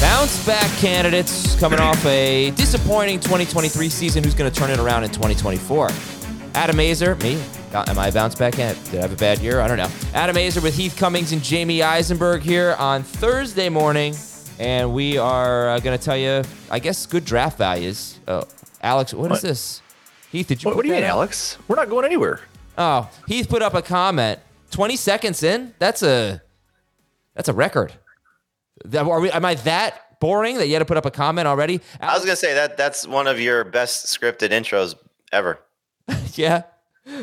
[0.00, 4.22] Bounce back candidates coming off a disappointing 2023 season.
[4.22, 5.90] Who's going to turn it around in 2024?
[6.54, 7.42] Adam Aizer, me.
[7.74, 8.84] Am I a bounce back candidate?
[8.92, 9.60] Did I have a bad year?
[9.60, 9.90] I don't know.
[10.14, 14.14] Adam Aizer with Heath Cummings and Jamey Eisenberg here on Thursday morning.
[14.60, 18.20] And we are uh, going to tell you, I guess, good draft values.
[18.28, 18.44] Oh,
[18.80, 19.36] Alex, what, what?
[19.38, 19.82] is this?
[20.30, 20.68] Heath, did you?
[20.68, 21.10] What, what do you mean, up?
[21.10, 21.58] Alex?
[21.66, 22.40] We're not going anywhere.
[22.76, 24.38] Oh, Heath put up a comment.
[24.70, 25.74] 20 seconds in.
[25.80, 26.40] That's a
[27.34, 27.94] that's a record.
[28.94, 31.80] Are we, am I that boring that you had to put up a comment already?
[32.00, 34.94] I was gonna say that that's one of your best scripted intros
[35.32, 35.60] ever.
[36.34, 36.62] yeah,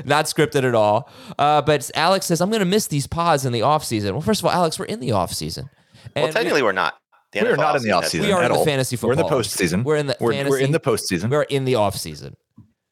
[0.03, 1.09] not scripted at all.
[1.37, 4.13] Uh, but Alex says I'm gonna miss these pods in the off season.
[4.13, 5.69] Well, first of all, Alex, we're in the off season.
[6.15, 6.97] well, technically, we, are not.
[7.33, 8.27] we are not in the off season.
[8.27, 8.65] We are in the all.
[8.65, 9.09] fantasy football.
[9.15, 9.83] We're in the postseason.
[9.83, 11.29] We're in the we're, fantasy, we're in the postseason.
[11.29, 12.35] We're in the off season.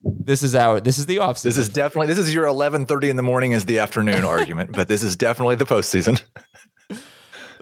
[0.04, 0.82] This is our.
[0.82, 1.42] This is the off.
[1.42, 2.08] This is definitely.
[2.08, 5.56] This is your 11:30 in the morning is the afternoon argument, but this is definitely
[5.56, 6.22] the postseason.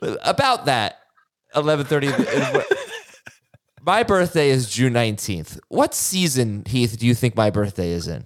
[0.01, 0.99] About that,
[1.55, 2.63] 11:30.
[3.85, 5.59] my birthday is June 19th.
[5.67, 8.25] What season, Heath, do you think my birthday is in?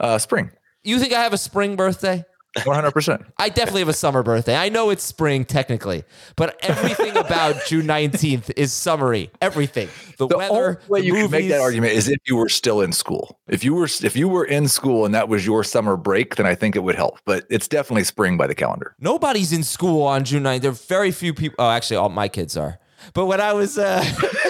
[0.00, 0.50] Uh, spring.
[0.82, 2.24] You think I have a spring birthday?
[2.58, 3.24] 100%.
[3.38, 4.56] I definitely have a summer birthday.
[4.56, 6.04] I know it's spring technically,
[6.36, 9.30] but everything about June 19th is summery.
[9.40, 9.88] Everything.
[10.18, 11.24] The, the weather, only way the you movies.
[11.24, 13.38] could make that argument is if you were still in school.
[13.48, 16.46] If you were if you were in school and that was your summer break, then
[16.46, 17.20] I think it would help.
[17.24, 18.94] But it's definitely spring by the calendar.
[19.00, 20.60] Nobody's in school on June 9th.
[20.60, 21.56] There are very few people.
[21.58, 22.78] Oh, actually, all my kids are.
[23.14, 24.04] But when I was uh,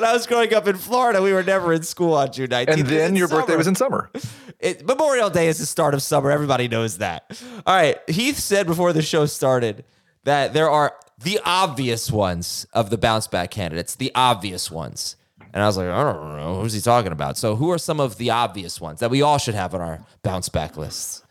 [0.00, 2.68] when I was growing up in Florida, we were never in school on June 19th.
[2.68, 3.42] And then your summer.
[3.42, 4.10] birthday was in summer.
[4.58, 6.30] It, Memorial Day is the start of summer.
[6.30, 7.42] Everybody knows that.
[7.66, 7.98] All right.
[8.10, 9.86] Heath said before the show started
[10.24, 15.16] that there are the obvious ones of the bounce back candidates, the obvious ones.
[15.54, 16.60] And I was like, I don't know.
[16.60, 17.38] Who's he talking about?
[17.38, 20.00] So, who are some of the obvious ones that we all should have on our
[20.22, 21.22] bounce back lists?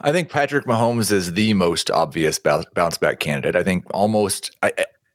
[0.00, 3.54] I think Patrick Mahomes is the most obvious bounce back candidate.
[3.54, 4.72] I think almost, I,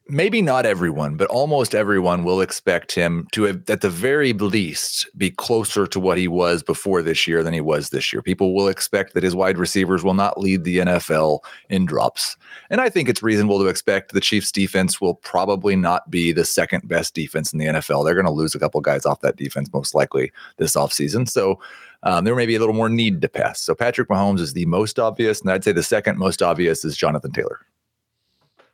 [0.08, 5.08] maybe not everyone, but almost everyone will expect him to, have, at the very least,
[5.18, 8.22] be closer to what he was before this year than he was this year.
[8.22, 12.36] People will expect that his wide receivers will not lead the NFL in drops.
[12.70, 16.46] And I think it's reasonable to expect the Chiefs defense will probably not be the
[16.46, 18.04] second best defense in the NFL.
[18.04, 21.30] They're going to lose a couple guys off that defense most likely this offseason.
[21.30, 21.60] So
[22.04, 23.62] um, there may be a little more need to pass.
[23.62, 25.40] So Patrick Mahomes is the most obvious.
[25.42, 27.62] And I'd say the second most obvious is Jonathan Taylor.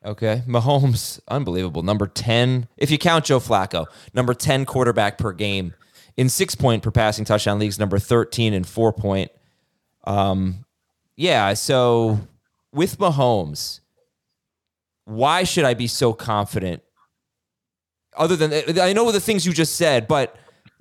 [0.05, 0.43] Okay.
[0.47, 1.83] Mahomes, unbelievable.
[1.83, 5.73] Number 10, if you count Joe Flacco, number 10 quarterback per game
[6.15, 9.31] in six point per passing touchdown leagues, number 13 in four point.
[10.05, 10.65] Um,
[11.15, 11.53] yeah.
[11.53, 12.19] So
[12.71, 13.81] with Mahomes,
[15.05, 16.81] why should I be so confident?
[18.15, 20.35] Other than I know the things you just said, but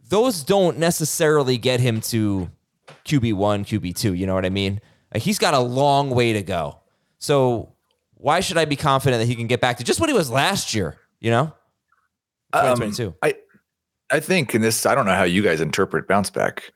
[0.08, 2.50] those don't necessarily get him to
[3.04, 4.16] QB1, QB2.
[4.16, 4.80] You know what I mean?
[5.14, 6.80] He's got a long way to go.
[7.18, 7.74] So
[8.18, 10.30] why should I be confident that he can get back to just what he was
[10.30, 10.96] last year?
[11.20, 11.44] You know,
[12.52, 13.08] 2022.
[13.08, 13.34] Um, I
[14.10, 16.72] I think in this, I don't know how you guys interpret bounce back,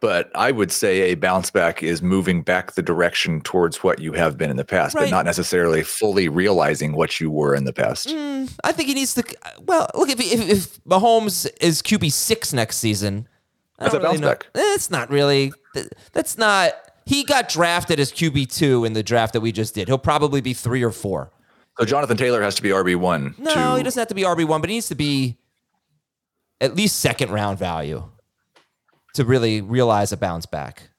[0.00, 4.12] but I would say a bounce back is moving back the direction towards what you
[4.12, 5.04] have been in the past, right.
[5.04, 8.08] but not necessarily fully realizing what you were in the past.
[8.08, 9.24] Mm, I think he needs to.
[9.60, 13.28] Well, look if if, if Mahomes is QB six next season,
[13.78, 14.46] that's a bounce really back.
[14.54, 15.52] It's not really.
[16.12, 19.88] That's not he got drafted as QB2 in the draft that we just did.
[19.88, 21.30] He'll probably be three or four.
[21.78, 23.38] So Jonathan Taylor has to be RB1.
[23.38, 23.76] No, to...
[23.76, 25.38] he doesn't have to be RB1, but he needs to be
[26.60, 28.08] at least second round value
[29.14, 30.90] to really realize a bounce back.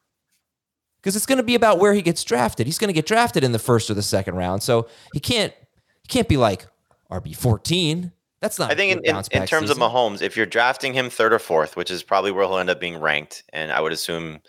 [1.02, 2.66] Because it's going to be about where he gets drafted.
[2.66, 4.64] He's going to get drafted in the first or the second round.
[4.64, 5.54] So he can't
[6.02, 6.66] he can't be like
[7.12, 8.12] RB14.
[8.40, 8.72] That's not.
[8.72, 9.82] I think in, in, in, terms season.
[9.82, 12.70] of Mahomes, if you're drafting him third or fourth, which is probably where he'll end
[12.70, 14.40] up being ranked, and I would assume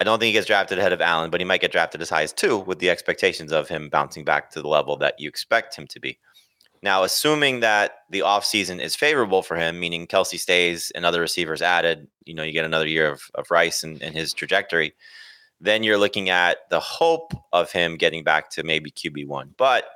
[0.00, 2.10] I don't think he gets drafted ahead of Allen, but he might get drafted as
[2.10, 5.28] high as two with the expectations of him bouncing back to the level that you
[5.28, 6.18] expect him to be.
[6.82, 11.60] Now, assuming that the offseason is favorable for him, meaning Kelce stays and other receivers
[11.60, 14.94] added, you know, you get another year of, of Rice and, and his trajectory,
[15.60, 19.50] then you're looking at the hope of him getting back to maybe QB1.
[19.56, 19.86] But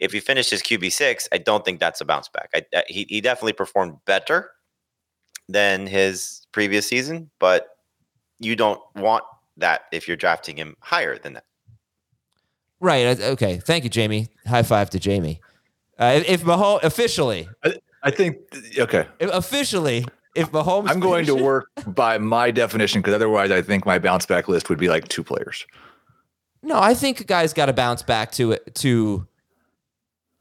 [0.00, 2.50] if he finishes QB6, I don't think that's a bounce back.
[2.54, 4.50] I, I, he, he definitely performed better
[5.48, 7.68] than his previous season, but
[8.40, 9.22] you don't want
[9.58, 11.44] that if you're drafting him higher than that.
[12.80, 13.20] Right.
[13.20, 13.58] Okay.
[13.58, 14.28] Thank you, Jamey.
[14.46, 15.38] High five to Jamey.
[15.98, 17.48] Uh, if- if Mahomes officially,
[18.02, 18.38] I think
[18.78, 19.06] okay.
[19.18, 23.84] if officially, if Mahomes, I'm going to work by my definition because otherwise, I think
[23.84, 25.66] my bounce back list would be like two players.
[26.62, 28.74] No, I think a guy's got to bounce back to it.
[28.76, 29.26] To,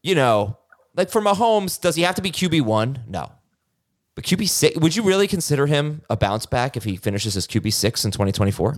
[0.01, 0.57] you know,
[0.95, 3.03] like for Mahomes, does he have to be QB one?
[3.07, 3.29] No,
[4.19, 4.77] but QB six.
[4.77, 8.12] Would you really consider him a bounce back if he finishes as QB six in
[8.12, 8.77] 2024?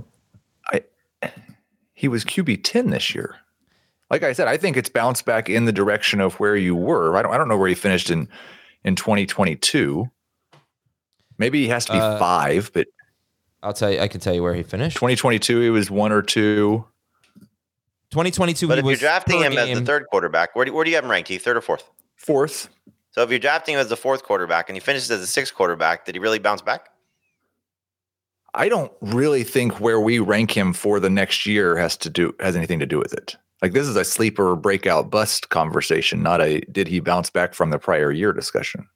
[0.71, 0.83] I
[1.93, 3.37] He was QB ten this year.
[4.11, 7.17] Like I said, I think it's bounced back in the direction of where you were.
[7.17, 7.33] I don't.
[7.33, 8.29] I don't know where he finished in
[8.83, 10.07] in 2022.
[11.39, 12.85] Maybe he has to be Uh, five, but
[13.63, 13.99] I'll tell you.
[13.99, 14.95] I can tell you where he finished.
[14.97, 16.85] 2022 he was one or two.
[18.11, 18.67] 2022.
[18.67, 20.83] But he if you're was drafting per him as the third quarterback, where do, where
[20.83, 21.29] do you have him ranked?
[21.29, 21.89] Heath, third or fourth?
[22.15, 22.69] Fourth,
[23.11, 25.53] So if you're drafting him as the fourth quarterback and he finishes as the sixth
[25.53, 26.89] quarterback, did he really bounce back?
[28.53, 32.33] I don't really think where we rank him for the next year has to do
[32.39, 33.35] has anything to do with it.
[33.61, 37.69] Like this is a sleeper breakout bust conversation, not a did he bounce back from
[37.69, 38.87] the prior year discussion.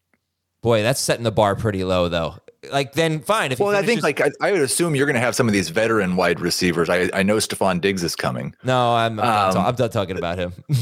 [0.66, 2.36] Boy, that's setting the bar pretty low, though.
[2.72, 3.52] Like, then fine.
[3.52, 5.48] If he Well, I think like I, I would assume you're going to have some
[5.48, 6.90] of these veteran wide receivers.
[6.90, 8.56] I, I know Stefon Diggs is coming.
[8.64, 10.54] no, I'm I'm, done, Um, ta- I'm done talking about him.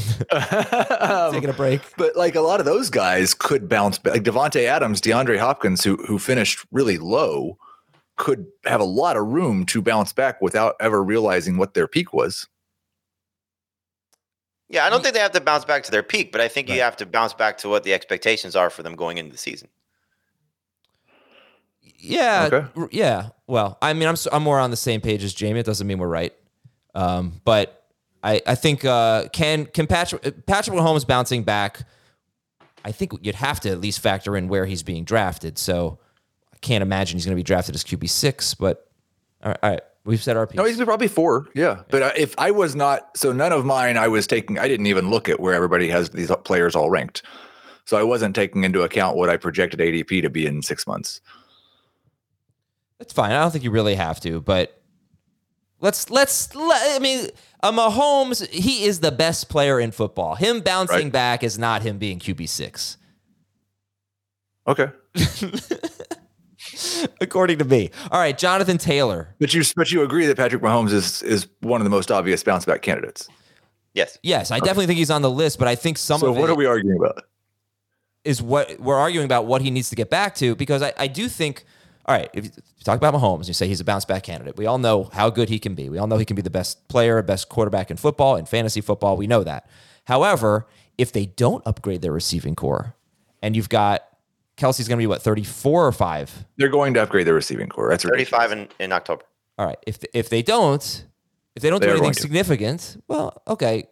[1.32, 1.82] Taking a break.
[1.98, 4.14] But like a lot of those guys could bounce back.
[4.14, 7.58] Like Davante Adams, DeAndre Hopkins, who who finished really low,
[8.16, 12.14] could have a lot of room to bounce back without ever realizing what their peak
[12.14, 12.48] was.
[14.70, 16.68] Yeah, I don't think they have to bounce back to their peak, but I think
[16.70, 16.76] Right.
[16.76, 19.36] you have to bounce back to what the expectations are for them going into the
[19.38, 19.68] season.
[22.04, 22.88] Yeah, Okay.
[22.92, 23.28] yeah.
[23.46, 25.56] Well, I mean, I'm I'm more on the same page as Jamey.
[25.58, 26.32] It doesn't mean we're right,
[26.94, 27.84] um, but
[28.22, 31.86] I I think uh, can can Patrick Patrick Mahomes bouncing back.
[32.84, 35.56] I think you'd have to at least factor in where he's being drafted.
[35.58, 35.98] So
[36.52, 38.54] I can't imagine he's going to be drafted as QB six.
[38.54, 38.86] But
[39.42, 40.56] all right, all right, we've said our piece.
[40.56, 41.48] No, he's probably four.
[41.54, 44.58] Yeah, but uh, if I was not, so none of mine, I was taking.
[44.58, 47.22] I didn't even look at where everybody has these players all ranked.
[47.86, 51.20] So I wasn't taking into account what I projected ADP to be in six months.
[52.98, 53.32] That's fine.
[53.32, 54.80] I don't think you really have to, but
[55.80, 56.54] let's let's.
[56.54, 57.28] Let, I mean,
[57.62, 60.36] a Mahomes, he is the best player in football.
[60.36, 61.12] Him bouncing Right.
[61.12, 62.96] back is not him being QB six.
[64.66, 64.88] Okay,
[67.20, 67.90] according to me.
[68.10, 69.34] All right, Jonathan Taylor.
[69.38, 72.42] but you but you agree that Patrick Mahomes is is one of the most obvious
[72.42, 73.28] bounce back candidates.
[73.92, 74.18] Yes.
[74.22, 76.36] Yes, I definitely think he's on the list, but I think some of so of
[76.36, 77.22] what it are we arguing about?
[78.24, 81.06] is what we're arguing about what he needs to get back to because I, I
[81.06, 81.64] do think
[82.06, 82.50] all right, if
[82.84, 84.58] you talk about Mahomes, you say he's a bounce back candidate.
[84.58, 85.88] We all know how good he can be.
[85.88, 88.82] We all know he can be the best player, best quarterback in football, in fantasy
[88.82, 89.16] football.
[89.16, 89.66] We know that.
[90.04, 90.66] However,
[90.98, 92.94] if they don't upgrade their receiving corps,
[93.42, 94.02] and you've got
[94.58, 96.44] Kelce's going to be what thirty four or five.
[96.56, 97.88] They're going to upgrade their receiving corps.
[97.90, 99.24] That's 35 in, in October.
[99.58, 101.06] All right, if if they don't,
[101.56, 103.84] if they don't They do anything significant, well, okay.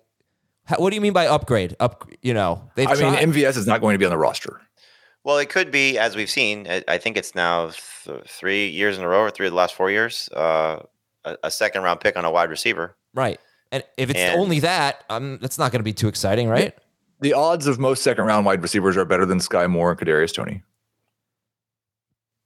[0.65, 1.75] How, what do you mean by upgrade?
[1.81, 4.61] Up, you know, they've I mean, MVS is not going to be on the roster.
[5.25, 6.67] Well, it could be, as we've seen.
[6.89, 7.71] I- think it's now
[8.05, 10.81] th- three years in a row, or three of the last four years, uh,
[11.25, 12.97] a, a second round pick on a wide receiver.
[13.15, 13.41] right.
[13.71, 16.77] And if it's And- only that, um, that's not going to be too exciting, right?
[17.21, 20.35] The odds of most second round wide receivers are better than Skyy Moore and Kadarius
[20.35, 20.63] Toney.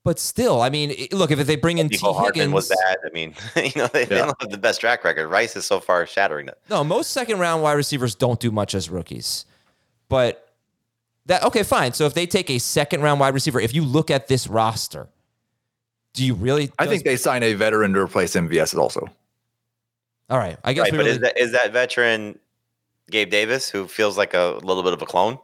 [0.04, 2.98] But still, I mean, look, if they bring in Tee Higgins, was bad.
[3.04, 5.26] I mean, you know, they, they don't have the best track record.
[5.26, 6.58] Rice is so far shattering that.
[6.70, 9.46] no, most second round wide receivers don't do much as rookies.
[10.08, 10.45] But
[11.26, 11.92] that okay, fine.
[11.92, 15.08] So if they take a second round wide receiver, if you look at this roster,
[16.14, 16.72] do you really?
[16.78, 19.08] I think they sign a veteran to replace MVS also.
[20.28, 22.38] All right, I guess Right, we but really, is that is that veteran
[23.10, 25.38] Gabe Davis who feels like a little bit of a clone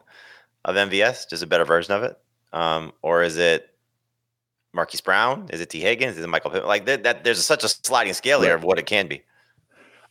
[0.65, 2.19] of MVS, just a better version of it,
[2.53, 3.75] um, or is it
[4.73, 5.49] Marquise Brown?
[5.53, 6.17] Is it Tee Higgins?
[6.17, 6.69] Is it Michael Pittman?
[6.69, 9.23] Like that, that there's such a sliding scale here of what it can be.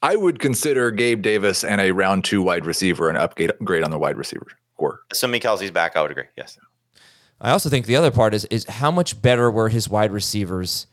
[0.03, 3.91] I would consider Gabe Davis and a round two wide receiver an upgrade upgrade on
[3.91, 4.47] the wide receiver
[4.81, 5.01] corps.
[5.11, 6.25] Assuming Kelce's back, I would agree.
[6.35, 6.57] Yes.
[7.39, 10.87] I also think the other part is is how much better were his wide receivers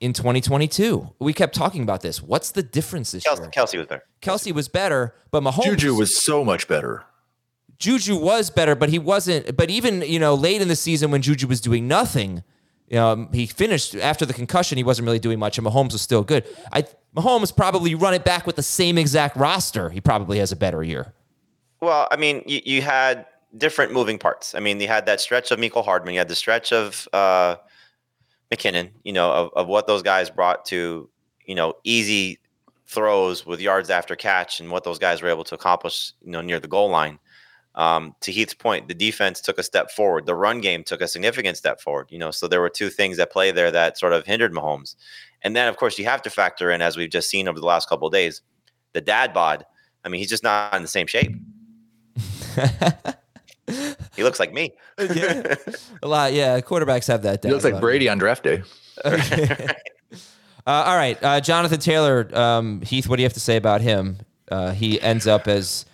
[0.00, 1.10] in 2022?
[1.18, 2.22] We kept talking about this.
[2.22, 3.50] What's the difference this Kelce, year?
[3.50, 4.04] Kelce was better.
[4.22, 7.04] Kelce was better, but Mahomes Juju was so much better.
[7.78, 9.56] Juju was better, but he wasn't.
[9.56, 12.42] But even you know, late in the season when Juju was doing nothing,
[12.88, 14.76] you know, he finished after the concussion.
[14.76, 16.44] He wasn't really doing much, and Mahomes was still good.
[16.72, 16.84] I
[17.16, 19.90] Mahomes probably run it back with the same exact roster.
[19.90, 21.12] He probably has a better year.
[21.80, 24.54] Well, I mean, you, you had different moving parts.
[24.54, 27.56] I mean, you had that stretch of Mecole Hardman, you had the stretch of uh,
[28.50, 31.08] McKinnon, you know, of, of what those guys brought to,
[31.46, 32.38] you know, easy
[32.86, 36.40] throws with yards after catch and what those guys were able to accomplish, you know,
[36.40, 37.18] near the goal line.
[37.76, 40.26] Um, to Heath's point, the defense took a step forward.
[40.26, 42.08] The run game took a significant step forward.
[42.10, 44.96] You know, so there were two things that play there that sort of hindered Mahomes.
[45.42, 47.66] And then, of course, you have to factor in, as we've just seen over the
[47.66, 48.42] last couple of days,
[48.92, 49.64] the dad bod.
[50.04, 51.36] I mean, he's just not in the same shape.
[54.20, 54.74] he looks like me.
[54.98, 55.54] yeah.
[56.02, 56.60] A lot, yeah.
[56.60, 57.42] Quarterbacks have that.
[57.42, 57.80] He looks like bod.
[57.80, 58.62] Brady on draft day.
[59.04, 59.16] uh,
[60.66, 63.08] all right, uh, Jonathan Taylor, um, Heath.
[63.08, 64.18] What do you have to say about him?
[64.50, 65.86] Uh, he ends up as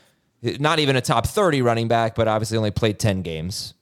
[0.42, 3.74] not even a top thirty running back, but obviously only played ten games.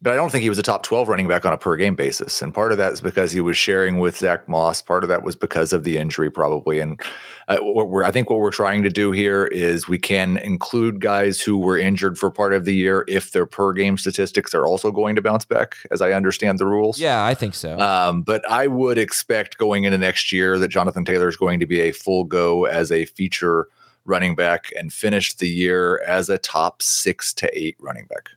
[0.00, 1.96] But I don't think he was a top 12 running back on a per game
[1.96, 2.40] basis.
[2.40, 4.80] And part of that is because he was sharing with Zach Moss.
[4.80, 6.78] Part of that was because of the injury, probably.
[6.78, 7.00] And
[7.48, 11.00] uh, what we're, I think what we're trying to do here is we can include
[11.00, 14.66] guys who were injured for part of the year if their per game statistics are
[14.68, 17.00] also going to bounce back, as I understand the rules.
[17.00, 17.76] Yeah, I think so.
[17.80, 21.66] Um, but I would expect going into next year that Jonathan Taylor is going to
[21.66, 23.66] be a full go as a feature
[24.04, 28.30] running back and finish the year as a top six to eight running back.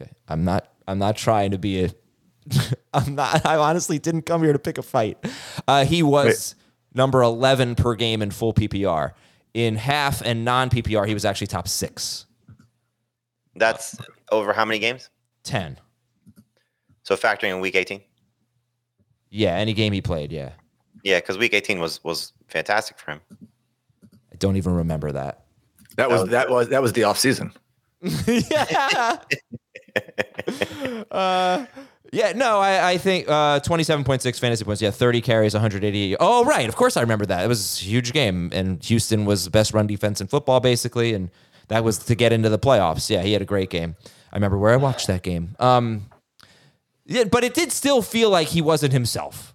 [0.00, 0.10] Okay.
[0.28, 1.90] I'm not I'm not trying to be a
[2.94, 5.18] I'm not I honestly didn't come here to pick a fight.
[5.66, 6.54] Uh, he was
[6.94, 9.12] number 11 per game in full PPR.
[9.54, 12.26] In half and non PPR, he was actually top 6.
[13.56, 13.96] That's
[14.30, 15.10] over how many games?
[15.44, 15.78] 10.
[17.02, 18.02] So factoring in week 18?
[19.30, 20.52] Yeah, any game he played, yeah.
[21.02, 23.20] Yeah, because week 18 was was fantastic for him.
[24.32, 25.44] I don't even remember that.
[25.96, 27.52] That was was that was that was the off season.
[28.02, 29.18] yeah.
[31.10, 31.66] uh,
[32.12, 34.80] yeah, no, I, I think uh, 27.6 fantasy points.
[34.80, 36.16] Yeah, 30 carries, 188.
[36.20, 36.68] Oh, right.
[36.68, 37.44] Of course I remember that.
[37.44, 38.50] It was a huge game.
[38.52, 41.12] And Houston was the best run defense in football, basically.
[41.12, 41.30] And
[41.68, 43.10] that was to get into the playoffs.
[43.10, 43.96] Yeah, he had a great game.
[44.32, 45.54] I remember where I watched that game.
[45.58, 46.06] Um,
[47.04, 49.54] yeah, but it did still feel like he wasn't himself.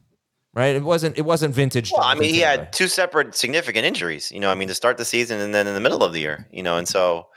[0.55, 0.75] Right?
[0.75, 1.91] It wasn't it wasn't vintage.
[1.91, 4.97] Well, I mean, he had two separate significant injuries, you know, I mean, to start
[4.97, 7.29] the season and then in the middle of the year, you know, and so,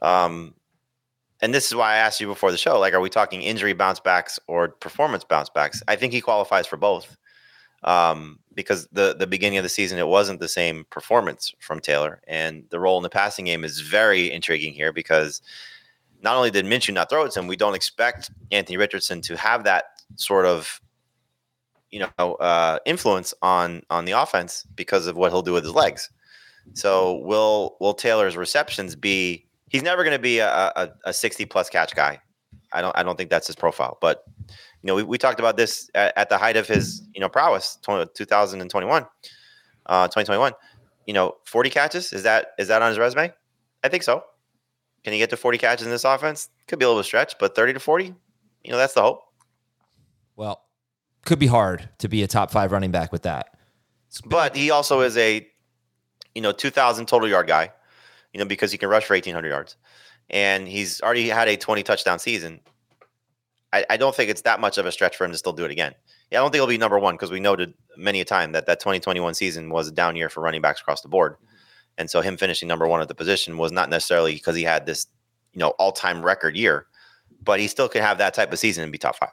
[0.00, 0.54] um,
[1.42, 3.72] and this is why I asked you before the show, like, are we talking injury
[3.72, 5.82] bounce backs or performance bounce backs?
[5.88, 7.16] I think he qualifies for both,
[7.82, 12.20] um, because the the beginning of the season it wasn't the same performance from Taylor,
[12.26, 15.42] and the role in the passing game is very intriguing here because
[16.22, 19.36] not only did Minshew not throw it to him, we don't expect Anthony Richardson to
[19.36, 19.84] have that
[20.16, 20.80] sort of
[21.90, 25.74] you know uh, influence on on the offense because of what he'll do with his
[25.74, 26.10] legs.
[26.72, 29.46] So will will Taylor's receptions be?
[29.74, 32.20] He's never going to be a, a, a sixty plus catch guy.
[32.72, 33.98] I don't I don't think that's his profile.
[34.00, 37.20] But you know we, we talked about this at, at the height of his you
[37.20, 39.06] know prowess, 20, 2021,
[39.86, 40.52] uh, 2021.
[41.06, 43.32] You know, forty catches is that is that on his resume?
[43.82, 44.22] I think so.
[45.02, 46.50] Can he get to forty catches in this offense?
[46.68, 48.14] Could be a little stretch, but thirty to forty,
[48.62, 49.22] you know, that's the hope.
[50.36, 50.62] well,
[51.24, 53.48] could be hard to be a top five running back with that.
[54.24, 55.46] But he also is a,
[56.34, 57.72] you know, 2,000 total yard guy,
[58.34, 59.76] you know, because he can rush for 1,800 yards.
[60.28, 62.60] And he's already had a 20 touchdown season.
[63.72, 65.64] I, I don't think it's that much of a stretch for him to still do
[65.64, 65.94] it again.
[66.30, 68.66] Yeah, I don't think he'll be number one because we noted many a time that
[68.66, 71.36] that 2021 season was a down year for running backs across the board.
[71.96, 74.84] And so him finishing number one at the position was not necessarily because he had
[74.84, 75.06] this,
[75.52, 76.86] you know, all time record year,
[77.42, 79.30] but he still could have that type of season and be top five.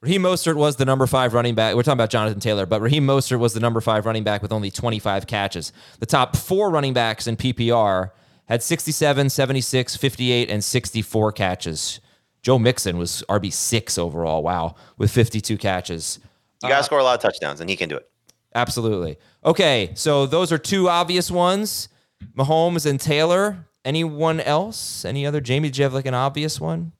[0.00, 1.74] Raheem Mostert was the number five running back.
[1.74, 4.52] We're talking about Jonathan Taylor, but Raheem Mostert was the number five running back with
[4.52, 5.72] only 25 catches.
[5.98, 8.10] The top four running backs in PPR
[8.46, 12.00] had 67, 76, 58, and 64 catches.
[12.42, 14.44] Joe Mixon was RB6 overall.
[14.44, 16.20] Wow, with 52 catches.
[16.62, 18.08] You got to uh, score a lot of touchdowns, and he can do it.
[18.54, 19.18] Absolutely.
[19.44, 21.88] Okay, so those are two obvious ones
[22.36, 23.66] Mahomes and Taylor.
[23.84, 25.04] Anyone else?
[25.04, 25.40] Any other?
[25.40, 26.92] Jamey, did you have like an obvious one?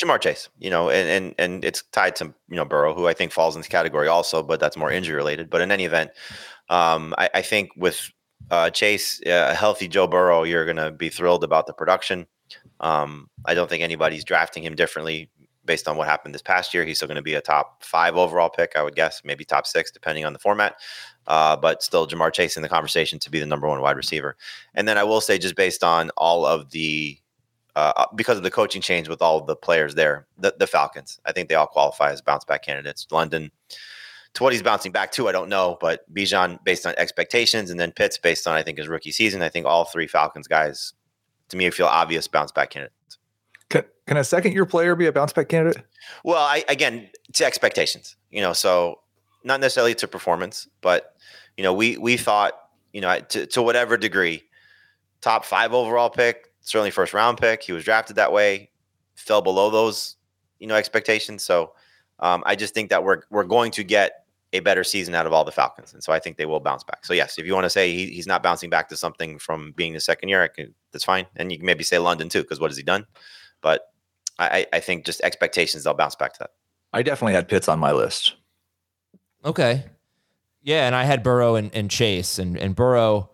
[0.00, 3.12] Ja'Marr Chase, you know, and, and and it's tied to you know Burrow, who I
[3.12, 5.50] think falls in this category also, but that's more injury related.
[5.50, 6.10] But in any event,
[6.68, 8.10] um, I, I think with
[8.50, 12.26] uh, Chase, uh, a healthy Joe Burrow, you're going to be thrilled about the production.
[12.80, 15.30] Um, I don't think anybody's drafting him differently
[15.66, 16.84] based on what happened this past year.
[16.84, 19.66] He's still going to be a top five overall pick, I would guess, maybe top
[19.66, 20.76] six, depending on the format.
[21.26, 24.36] Uh, but still, Ja'Marr Chase in the conversation to be the number one wide receiver.
[24.74, 27.19] And then I will say, just based on all of the
[27.76, 31.32] uh, because of the coaching change with all the players there, the, the Falcons, I
[31.32, 33.06] think they all qualify as bounce back candidates.
[33.10, 33.50] London,
[34.34, 37.78] to what he's bouncing back to, I don't know, but Bijan based on expectations, and
[37.78, 39.42] then Pitts based on I think his rookie season.
[39.42, 40.94] I think all three Falcons guys,
[41.48, 43.18] to me, feel obvious bounce back candidates.
[43.68, 45.84] Can, can a second year player be a bounce back candidate?
[46.24, 49.00] Well, I again to expectations, you know, so
[49.44, 51.14] not necessarily to performance, but
[51.56, 52.54] you know, we we thought,
[52.92, 54.44] you know, to, to whatever degree,
[55.20, 57.62] top five overall pick, certainly first round pick.
[57.62, 58.70] He was drafted that way,
[59.14, 60.16] fell below those,
[60.58, 61.42] you know, expectations.
[61.42, 61.72] So
[62.20, 65.32] um, I just think that we're we're going to get a better season out of
[65.32, 67.04] all the Falcons, and so I think they will bounce back.
[67.04, 69.72] So yes, if you want to say he, he's not bouncing back to something from
[69.76, 71.26] being the second year, can, that's fine.
[71.36, 73.06] And you can maybe say London too, because what has he done?
[73.60, 73.82] But
[74.40, 76.50] I, I think just expectations they'll bounce back to that.
[76.92, 78.34] I definitely had Pitts on my list.
[79.44, 79.84] Okay.
[80.62, 83.29] Yeah, and I had Burrow and, and Chase and, and Burrow,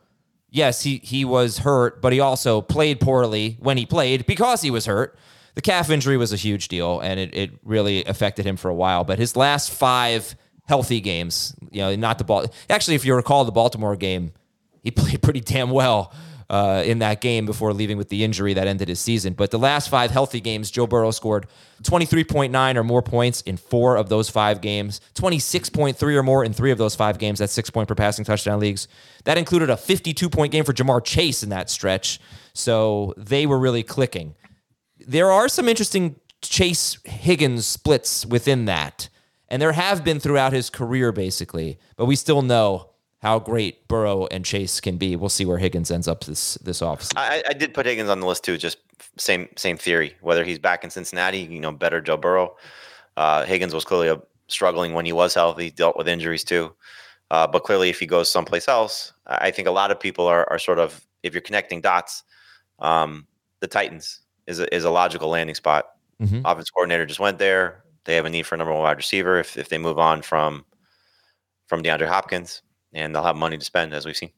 [0.57, 4.71] yes, he he was hurt, but he also played poorly when he played because he
[4.71, 5.17] was hurt.
[5.55, 8.75] The calf injury was a huge deal and it, it really affected him for a
[8.75, 9.05] while.
[9.05, 10.35] But his last five
[10.67, 14.33] healthy games, you know, not the ball actually, if you recall the Baltimore game,
[14.83, 16.13] he played pretty damn well
[16.49, 19.33] uh, in that game before leaving with the injury that ended his season.
[19.33, 21.47] But the last five healthy games, Joe Burrow scored
[21.83, 26.71] 23.9 or more points in four of those five games, 26.3 or more in three
[26.71, 27.39] of those five games.
[27.39, 28.89] That's six point per passing touchdown leagues.
[29.25, 32.21] That included a 52 point game for Ja'Marr Chase in that stretch.
[32.53, 34.35] So they were really clicking.
[35.07, 39.09] There are some interesting Chase Higgins splits within that.
[39.49, 41.79] And there have been throughout his career, basically.
[41.97, 42.91] But we still know
[43.23, 45.17] how great Burrow and Chase can be.
[45.17, 47.15] We'll see where Higgins ends up this this offseason.
[47.17, 48.59] I, I did put Higgins on the list too.
[48.59, 48.79] Just
[49.17, 50.15] same same theory.
[50.21, 52.57] Whether he's back in Cincinnati, you know, better Joe Burrow.
[53.17, 55.71] Uh, Higgins was clearly a, struggling when he was healthy.
[55.71, 56.75] Dealt with injuries too.
[57.31, 60.49] Uh, but clearly, if he goes someplace else, I think a lot of people are,
[60.51, 62.23] are sort of if you're connecting dots,
[62.79, 63.27] um,
[63.61, 65.87] the Titans is a, is a logical landing spot.
[66.23, 66.43] Mm-hmm.
[66.45, 67.83] Offense coordinator just went there.
[68.05, 70.23] They have a need for a number one wide receiver if if they move on
[70.23, 70.65] from
[71.67, 72.63] from DeAndre Hopkins
[72.97, 74.31] and they'll have money to spend, as we've seen.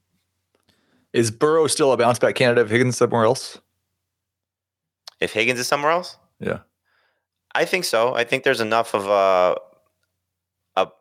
[1.13, 3.59] Is Burrow still a bounce back candidate if Higgins somewhere else?
[5.21, 6.17] If Higgins is somewhere else?
[6.39, 6.59] Yeah.
[7.55, 8.15] I think so.
[8.15, 9.55] I think there's enough of uh,
[10.77, 10.93] a, a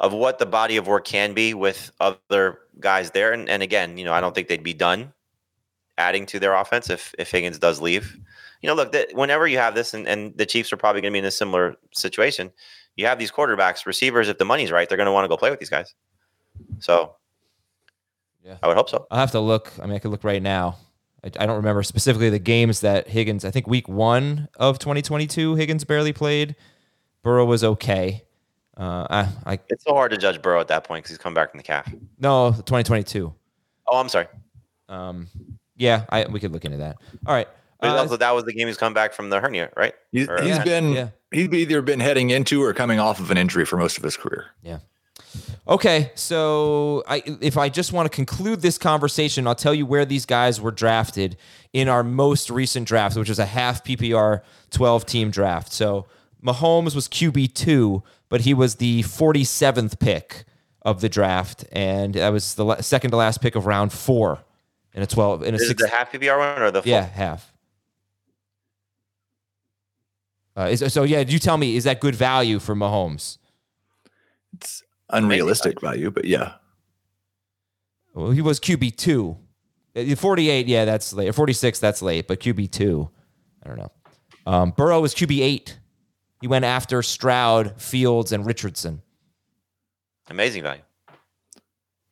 [0.00, 3.32] of what the body of work can be with other guys there.
[3.32, 5.12] And, and again, you know, I don't think they'd be done
[5.96, 8.18] adding to their offense if if Higgins does leave.
[8.60, 11.12] You know, look, that whenever you have this, and, and the Chiefs are probably going
[11.12, 12.50] to be in a similar situation.
[12.96, 14.28] You have these quarterbacks, receivers.
[14.28, 15.94] If the money's right, they're going to want to go play with these guys.
[16.78, 17.16] So,
[18.44, 19.06] yeah, I would hope so.
[19.10, 19.72] I'll have to look.
[19.80, 20.76] I mean, I could look right now.
[21.24, 23.44] I, I don't remember specifically the games that Higgins.
[23.44, 26.56] I think week one of 2022, Higgins barely played.
[27.22, 28.24] Burrow was okay.
[28.76, 31.34] Uh, I, I, it's so hard to judge Burrow at that point because he's come
[31.34, 31.92] back from the calf.
[32.20, 33.34] No, 2022.
[33.88, 34.28] Oh, I'm sorry.
[34.88, 35.26] Um,
[35.76, 36.96] yeah, I, we could look into that.
[37.26, 37.48] All right.
[37.80, 39.94] Uh, that was the game he's come back from the hernia, right?
[40.10, 41.08] He's, he's yeah, been yeah.
[41.30, 44.16] he's either been heading into or coming off of an injury for most of his
[44.16, 44.46] career.
[44.62, 44.78] Yeah.
[45.66, 50.04] Okay, so I, if I just want to conclude this conversation, I'll tell you where
[50.04, 51.36] these guys were drafted
[51.72, 55.72] in our most recent draft, which is a half PPR 12 team draft.
[55.72, 56.06] So
[56.42, 60.44] Mahomes was QB2, but he was the 47th pick
[60.82, 64.38] of the draft, and that was the second to last pick of round four
[64.94, 65.82] in a 12 in a is six.
[65.82, 66.90] The half PPR one or the full?
[66.90, 67.52] yeah half.
[70.56, 73.38] Uh, is, so yeah, you tell me, is that good value for Mahomes?
[75.08, 76.54] It's unrealistic value, but yeah.
[78.14, 79.36] Well, he was QB two.
[79.96, 81.34] Uh, 48, yeah, that's late.
[81.34, 83.10] 46, that's late, but QB two,
[83.62, 83.92] I don't know.
[84.46, 85.78] Um, Burrow was QB eight.
[86.40, 89.02] He went after Stroud, Fields, and Richardson.
[90.28, 90.82] Amazing value.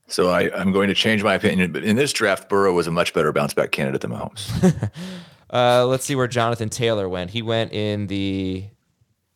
[0.09, 2.91] So I, I'm going to change my opinion, but in this draft, Burrow was a
[2.91, 4.91] much better bounce back candidate than Mahomes.
[5.53, 7.31] uh, let's see where Jonathan Taylor went.
[7.31, 8.67] He went in the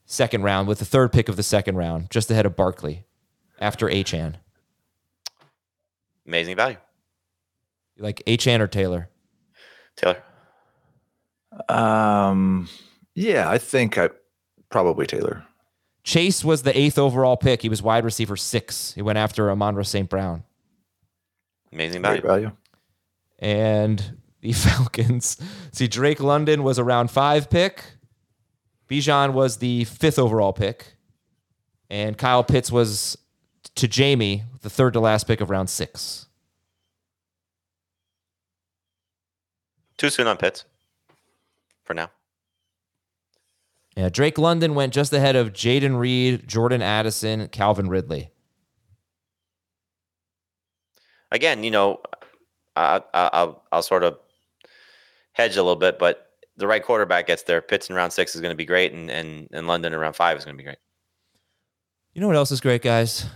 [0.07, 3.05] second round with the third pick of the second round, just ahead of Barkley
[3.61, 4.35] after Achane?
[6.27, 6.77] Amazing value.
[7.97, 9.09] You like Achane or Taylor?
[9.97, 10.23] Taylor.
[11.69, 12.69] Um,
[13.15, 14.11] yeah, I think I
[14.71, 15.45] probably Taylor.
[16.03, 17.63] Chase was the eighth overall pick.
[17.63, 18.95] He was wide receiver six.
[18.95, 20.09] He went after Amon-Ra St.
[20.09, 20.45] Brown.
[21.73, 22.21] Amazing value.
[22.21, 22.53] Great value.
[23.39, 25.37] And the Falcons.
[25.73, 27.85] See, Drake London was a round five pick.
[28.89, 30.97] Bijan was the fifth overall pick.
[31.91, 33.19] And Kyle Pitts was
[33.81, 36.27] to Jamey, the third to last pick of round six.
[39.97, 40.65] Too soon on Pitts
[41.85, 42.11] for now.
[43.97, 48.31] Yeah, Drake London went just ahead of Jayden Reed, Jordan Addison, Calvin Ridley.
[51.33, 52.01] Again, you know,
[52.77, 54.19] I, will I'll sort of
[55.33, 57.61] hedge a little bit, but the right quarterback gets there.
[57.61, 60.17] Pitts in round six is going to be great, and, and, and London in round
[60.17, 60.79] five is going to be great.
[62.13, 63.27] You know what else is great, guys?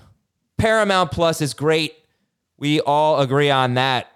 [0.58, 1.94] Paramount Plus is great.
[2.58, 4.08] We all agree on that.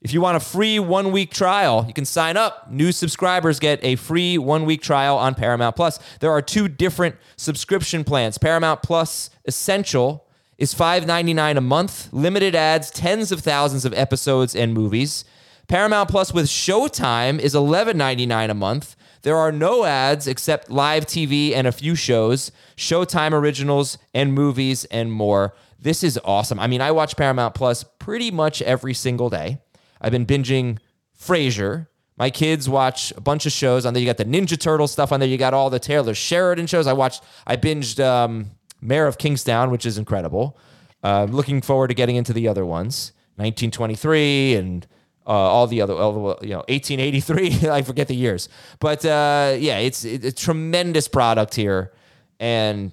[0.00, 2.70] If you want a free one week trial, you can sign up.
[2.70, 6.00] New subscribers get a free one week trial on Paramount Plus.
[6.18, 8.36] There are two different subscription plans.
[8.36, 10.26] Paramount Plus Essential
[10.58, 15.24] is $5.99 a month, limited ads, tens of thousands of episodes and movies.
[15.68, 18.96] Paramount Plus with Showtime is $11.99 a month.
[19.22, 24.84] There are no ads except live TV and a few shows, Showtime originals and movies
[24.86, 25.54] and more.
[25.82, 26.60] This is awesome.
[26.60, 29.58] I mean, I watch Paramount Plus pretty much every single day.
[30.00, 30.78] I've been binging
[31.18, 31.88] Frasier.
[32.16, 34.00] My kids watch a bunch of shows on there.
[34.00, 35.28] You got the Ninja Turtle stuff on there.
[35.28, 36.86] You got all the Taylor Sheridan shows.
[36.86, 37.24] I watched.
[37.48, 40.56] I binged um, Mayor of Kingstown, which is incredible.
[41.02, 44.86] Uh, looking forward to getting into the other ones, 1923 and
[45.26, 47.68] uh, all the other, all the, you know, 1883.
[47.70, 51.92] I forget the years, but uh, yeah, it's, it's a tremendous product here,
[52.38, 52.92] and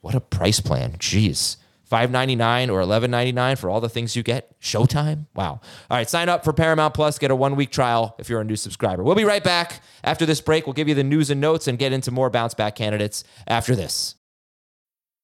[0.00, 0.92] what a price plan!
[0.92, 1.58] Jeez.
[1.94, 4.60] Five ninety nine or eleven ninety nine for all the things you get.
[4.60, 5.26] Showtime.
[5.36, 5.60] Wow.
[5.88, 7.20] All right, sign up for Paramount Plus.
[7.20, 9.04] Get a one week trial if you're a new subscriber.
[9.04, 10.66] We'll be right back after this break.
[10.66, 13.76] We'll give you the news and notes and get into more bounce back candidates after
[13.76, 14.16] this.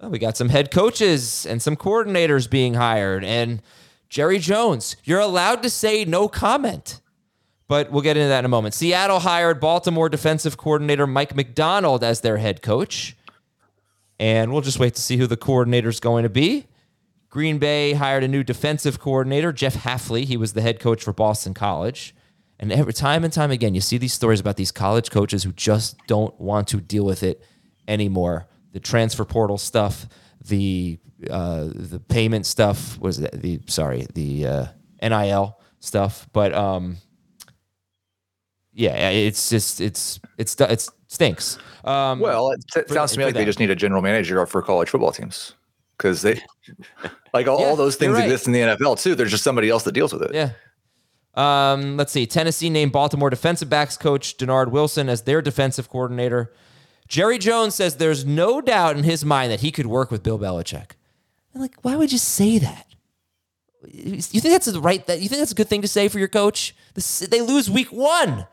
[0.00, 3.24] Well, we got some head coaches and some coordinators being hired.
[3.24, 3.60] And
[4.08, 7.00] Jerry Jones, you're allowed to say no comment.
[7.66, 8.74] But we'll get into that in a moment.
[8.74, 13.16] Seattle hired Baltimore defensive coordinator Mike Macdonald as their head coach.
[14.20, 16.66] And we'll just wait to see who the coordinator is going to be.
[17.28, 20.24] Green Bay hired a new defensive coordinator, Jeff Hafley.
[20.24, 22.14] He was the head coach for Boston College.
[22.58, 25.52] And every time and time again, you see these stories about these college coaches who
[25.52, 27.44] just don't want to deal with it
[27.86, 28.46] anymore
[28.78, 30.06] the transfer portal stuff,
[30.46, 34.66] the uh, the payment stuff was the, the sorry the uh,
[35.02, 36.98] NIL stuff, but um,
[38.72, 41.58] yeah, it's just it's it's it stinks.
[41.82, 44.62] Um, well, it, it sounds to me like they just need a general manager for
[44.62, 45.54] college football teams
[45.96, 46.40] because they
[47.34, 48.24] like all, yeah, all those things right.
[48.24, 49.16] exist in the NFL too.
[49.16, 50.32] There's just somebody else that deals with it.
[50.32, 50.52] Yeah.
[51.34, 52.26] Um, let's see.
[52.26, 56.52] Tennessee named Baltimore defensive backs coach Dennard Wilson as their defensive coordinator.
[57.08, 60.38] Jerry Jones says there's no doubt in his mind that he could work with Bill
[60.38, 60.92] Belichick.
[61.54, 62.86] I'm like, why would you say that?
[63.90, 65.04] You think that's the right?
[65.06, 66.74] That you think that's a good thing to say for your coach?
[66.94, 68.46] This, they lose week one.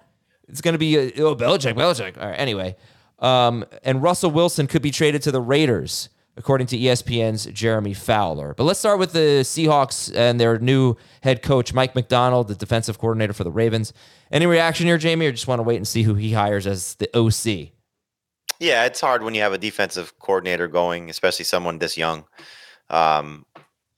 [0.48, 2.18] It's going to be uh, oh Belichick, Belichick.
[2.18, 2.40] All right.
[2.40, 2.76] Anyway,
[3.20, 8.54] um, and Russell Wilson could be traded to the Raiders, according to ESPN's Jeremy Fowler.
[8.54, 13.00] But let's start with the Seahawks and their new head coach Mike Macdonald, the defensive
[13.00, 13.94] coordinator for the Ravens.
[14.32, 16.96] Any reaction here, Jamey, or just want to wait and see who he hires as
[16.96, 17.75] the OC?
[18.60, 22.26] Yeah, it's hard when you have a defensive coordinator going, especially someone this young,
[22.90, 23.46] um,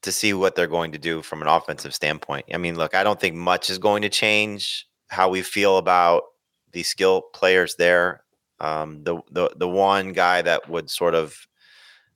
[0.02, 2.46] to see what they're going to do from an offensive standpoint.
[2.54, 6.24] I mean, look, I don't think much is going to change how we feel about
[6.72, 8.24] the skill players there.
[8.60, 11.38] Um, the the the one guy that would sort of,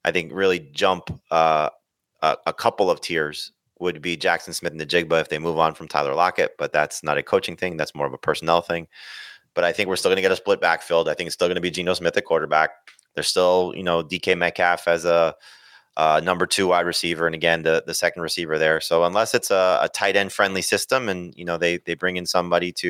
[0.03, 1.69] I think, really jump uh,
[2.21, 6.13] a, a couple of tiers would be Jackson Smith-Njigba if they move on from Tyler
[6.13, 7.77] Lockett, but that's not a coaching thing.
[7.77, 8.87] That's more of a personnel thing
[9.53, 11.09] but I think we're still going to get a split backfield.
[11.09, 12.71] I think it's still going to be Geno Smith at quarterback.
[13.15, 15.35] There's still, you know, DK Metcalf as a
[15.97, 18.79] uh, number two wide receiver, and again the the second receiver there.
[18.79, 22.17] So unless it's a, a tight end friendly system, and you know they they bring
[22.17, 22.87] in somebody to,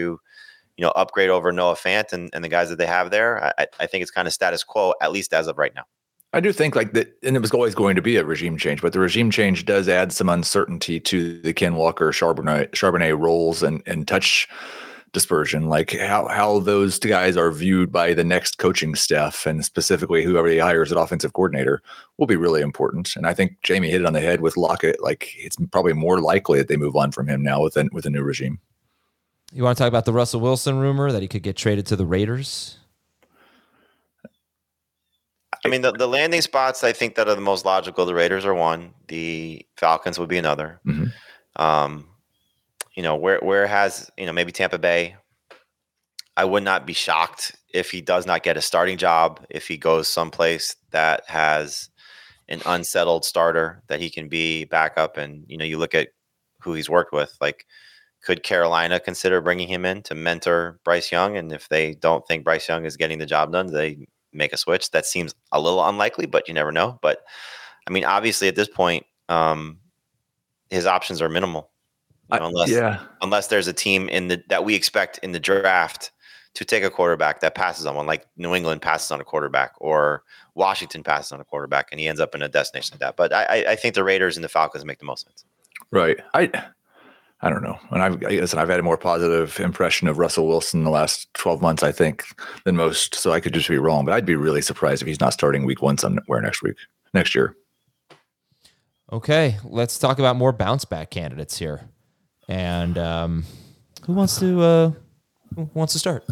[0.78, 3.68] you know, upgrade over Noah Fant and, and the guys that they have there, I,
[3.80, 5.86] I think it's kind of status quo at least as of right now.
[6.34, 8.82] I do think like that, and it was always going to be a regime change,
[8.82, 13.64] but the regime change does add some uncertainty to the Ken Walker Charbonnet Charbonnet roles
[13.64, 14.48] and and touch
[15.14, 20.24] dispersion, like how how those guys are viewed by the next coaching staff, and specifically
[20.24, 21.82] whoever he hires at offensive coordinator,
[22.18, 23.16] will be really important.
[23.16, 25.02] And I think Jamey hit it on the head with Lockett.
[25.04, 28.06] Like it's probably more likely that they move on from him now with a, with
[28.06, 28.60] a new regime.
[29.54, 31.98] You want to talk about the Russell Wilson rumor that he could get traded to
[31.98, 32.78] the Raiders?
[35.64, 38.06] I mean, the, the landing spots I think that are the most logical.
[38.06, 38.94] The Raiders are one.
[39.10, 40.80] The Falcons would be another.
[40.88, 41.62] Mm-hmm.
[41.62, 42.08] Um,
[42.96, 45.16] you know, where where has you know maybe Tampa Bay.
[46.38, 49.46] I would not be shocked if he does not get a starting job.
[49.50, 51.90] If he goes someplace that has
[52.48, 56.10] an unsettled starter that he can be backup, and you know, you look at
[56.62, 57.66] who he's worked with, like
[58.24, 61.38] could Carolina consider bringing him in to mentor Bryce Young?
[61.38, 64.58] And if they don't think Bryce Young is getting the job done, they make a
[64.58, 64.92] switch.
[64.92, 67.00] That seems a little unlikely, but you never know.
[67.02, 67.24] But
[67.88, 69.80] I mean, obviously at this point, um,
[70.70, 71.71] his options are minimal.
[72.32, 73.04] You unless yeah.
[73.22, 76.12] unless there's a team in the that we expect in the draft
[76.54, 79.72] to take a quarterback that passes on one, like New England passes on a quarterback
[79.80, 80.24] or
[80.56, 83.16] Washington passes on a quarterback, and he ends up in a destination like that.
[83.16, 85.46] But I, I think the Raiders and the Falcons make the most sense.
[85.92, 86.20] Right.
[86.34, 86.52] I
[87.42, 87.80] I don't know.
[87.90, 90.92] And I've I guess I've had a more positive impression of Russell Wilson in the
[90.92, 92.24] last 12 months, I think,
[92.66, 93.16] than most.
[93.16, 95.66] So I could just be wrong, but I'd be really surprised if he's not starting
[95.66, 96.76] week one somewhere next week,
[97.14, 97.56] next year.
[99.12, 101.90] Okay, let's talk about more bounce back candidates here.
[102.52, 103.46] And um,
[104.06, 104.92] who wants to uh,
[105.56, 106.26] who wants to start?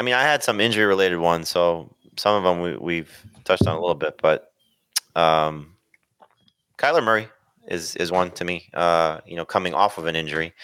[0.00, 3.66] I mean, I had some injury related ones, so some of them we, we've touched
[3.66, 4.50] on a little bit, but
[5.14, 5.74] um,
[6.78, 7.28] Kyler Murray
[7.68, 8.70] is is one to me.
[8.72, 10.54] Uh, you know, coming off of an injury,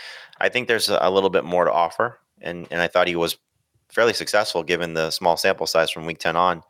[0.40, 3.36] I think there's a, little bit more to offer, and and I thought he was
[3.90, 6.62] fairly successful given the small sample size from week ten on.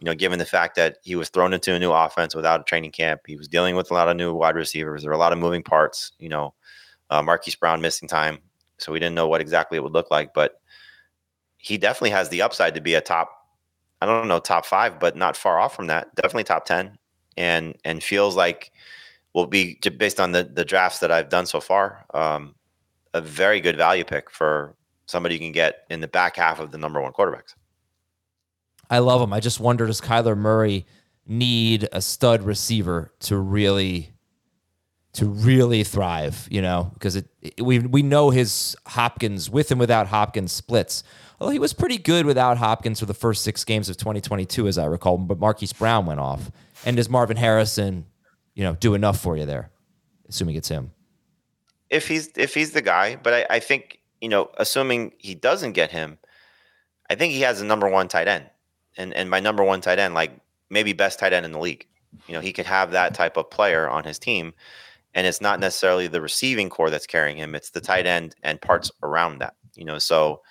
[0.00, 2.64] You know, given the fact that he was thrown into a new offense without a
[2.64, 5.00] training camp, he was dealing with a lot of new wide receivers.
[5.00, 6.12] There were a lot of moving parts.
[6.18, 6.52] You know,
[7.10, 8.38] uh, Marquise Brown missing time,
[8.78, 10.60] so we didn't know what exactly it would look like, but
[11.56, 13.30] he definitely has the upside to be a top.
[14.00, 16.14] I don't know top five, but not far off from that.
[16.14, 16.98] Definitely top ten,
[17.36, 18.72] and and feels like
[19.34, 22.04] will be based on the the drafts that I've done so far.
[22.14, 22.54] Um,
[23.14, 24.74] a very good value pick for
[25.06, 27.54] somebody you can get in the back half of the number one quarterbacks.
[28.90, 29.32] I love him.
[29.32, 30.86] I just wonder does Kyler Murray
[31.26, 34.12] need a stud receiver to really
[35.16, 39.80] to really thrive, you know, because it, it, we we know his Hopkins with and
[39.80, 41.02] without Hopkins splits.
[41.40, 44.78] Although he was pretty good without Hopkins for the first 6 games of 2022 as
[44.78, 46.50] I recall, but Marquise Brown went off.
[46.86, 48.06] And does Marvin Harrison,
[48.54, 49.70] you know, do enough for you there?
[50.28, 50.92] Assuming it's him.
[51.90, 55.72] If he's if he's the guy, but I, I think, you know, assuming he doesn't
[55.72, 56.18] get him,
[57.10, 58.46] I think he has a number one tight end
[58.96, 60.32] and and my number one tight end, like
[60.70, 61.86] maybe best tight end in the league.
[62.26, 64.54] You know, he could have that type of player on his team,
[65.16, 68.24] and it's not necessarily the receiving corps that's carrying him; it's the tight mm-hmm.
[68.24, 69.54] end and parts around that.
[69.74, 70.42] You know, so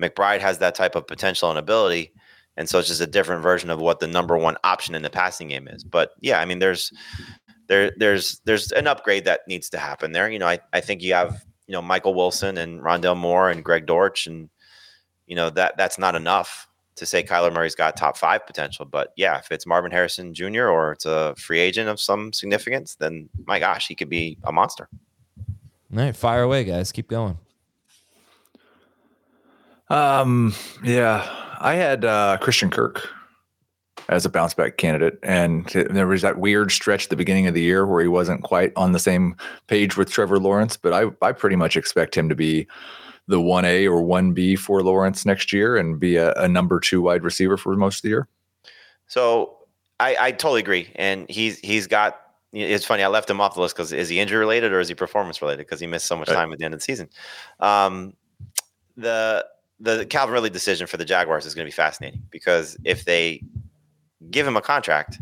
[0.00, 2.12] McBride has that type of potential and ability,
[2.56, 5.10] and so it's just a different version of what the number one option in the
[5.10, 5.84] passing game is.
[5.84, 6.92] But yeah, I mean, there's
[7.66, 10.30] there there's there's an upgrade that needs to happen there.
[10.30, 13.64] You know, I I think you have you know Michael Wilson and Rondale Moore and
[13.64, 14.48] Greg Dortch and
[15.26, 18.84] you know that that's not enough to say Kyler Murray's got top five potential.
[18.84, 20.68] But yeah, if it's Marvin Harrison Jr.
[20.68, 24.52] or it's a free agent of some significance, then my gosh, he could be a
[24.52, 24.88] monster.
[25.92, 26.92] All right, fire away, guys.
[26.92, 27.38] Keep going.
[29.90, 31.28] Um, yeah,
[31.60, 33.08] I had uh, Christian Kirk
[34.08, 37.54] as a bounce back candidate, and there was that weird stretch at the beginning of
[37.54, 40.76] the year where he wasn't quite on the same page with Trevor Lawrence.
[40.76, 42.66] But I, I pretty much expect him to be
[43.26, 47.22] the 1A or 1B for Lawrence next year and be a, a number two wide
[47.22, 48.28] receiver for most of the year?
[49.06, 49.56] So
[50.00, 50.90] I, I totally agree.
[50.96, 52.20] And he's he's got
[52.52, 53.02] it's funny.
[53.02, 55.42] I left him off the list because is he injury related or is he performance
[55.42, 55.66] related?
[55.66, 56.34] Because he missed so much right.
[56.34, 57.08] time at the end of the season.
[57.60, 58.14] Um,
[58.96, 59.44] the
[59.80, 63.42] the Calvin Ridley decision for the Jaguars is going to be fascinating because if they
[64.30, 65.18] give him a contract,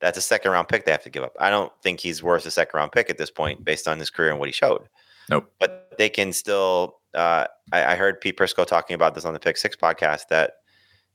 [0.00, 1.36] that's a second round pick they have to give up.
[1.38, 4.10] I don't think he's worth a second round pick at this point based on his
[4.10, 4.88] career and what he showed.
[5.30, 5.50] Nope.
[5.60, 9.40] But they can still uh, I, I, heard Pete Prisco talking about this on the
[9.40, 10.54] Pick Six podcast that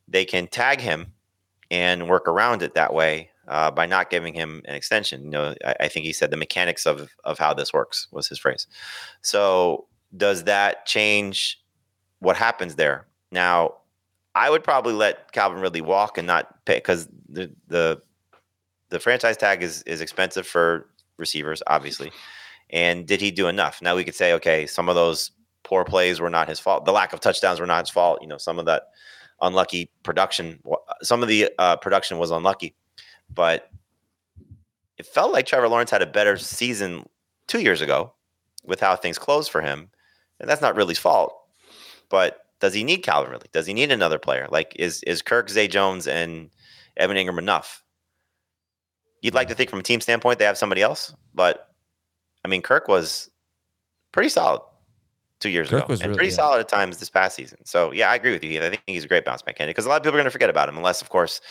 [0.08, 1.14] they can tag him
[1.72, 5.24] and work around it that way uh, by not giving him an extension.
[5.26, 8.28] You know, I, I, think he said the mechanics of of how this works was
[8.28, 8.68] his phrase.
[9.22, 11.60] So does that change
[12.20, 13.08] what happens there?
[13.32, 13.76] Now,
[14.36, 18.02] I would probably let Calvin Ridley walk and not pay because the the
[18.90, 22.12] the franchise tag is is expensive for receivers, obviously.
[22.70, 23.82] And did he do enough?
[23.82, 25.32] Now we could say, okay, some of those
[25.64, 26.86] poor plays were not his fault.
[26.86, 28.22] The lack of touchdowns were not his fault.
[28.22, 28.90] You know, some of that
[29.42, 30.60] unlucky production,
[31.02, 32.76] some of the uh, production was unlucky,
[33.34, 33.70] but
[34.98, 37.08] it felt like Trevor Lawrence had a better season
[37.48, 38.14] two years ago
[38.64, 39.90] with how things closed for him.
[40.40, 41.36] And that's not really his fault.
[42.10, 43.48] But does he need Calvin really?
[43.52, 44.48] Does he need another player?
[44.50, 46.50] Like is is Kirk, Zay Jones, and
[46.98, 47.84] Evan Engram enough?
[49.22, 51.70] You'd like to think from a team standpoint they have somebody else, but
[52.46, 53.30] I mean Kirk was
[54.12, 54.62] pretty solid
[55.44, 56.36] two years Kirk ago, was and really, pretty yeah.
[56.38, 57.60] solid at times this past season.
[57.66, 58.64] So yeah, I agree with you.
[58.64, 60.26] I think he's a great bounce back candidate because a lot of people are going
[60.26, 61.42] to forget about him unless, of course,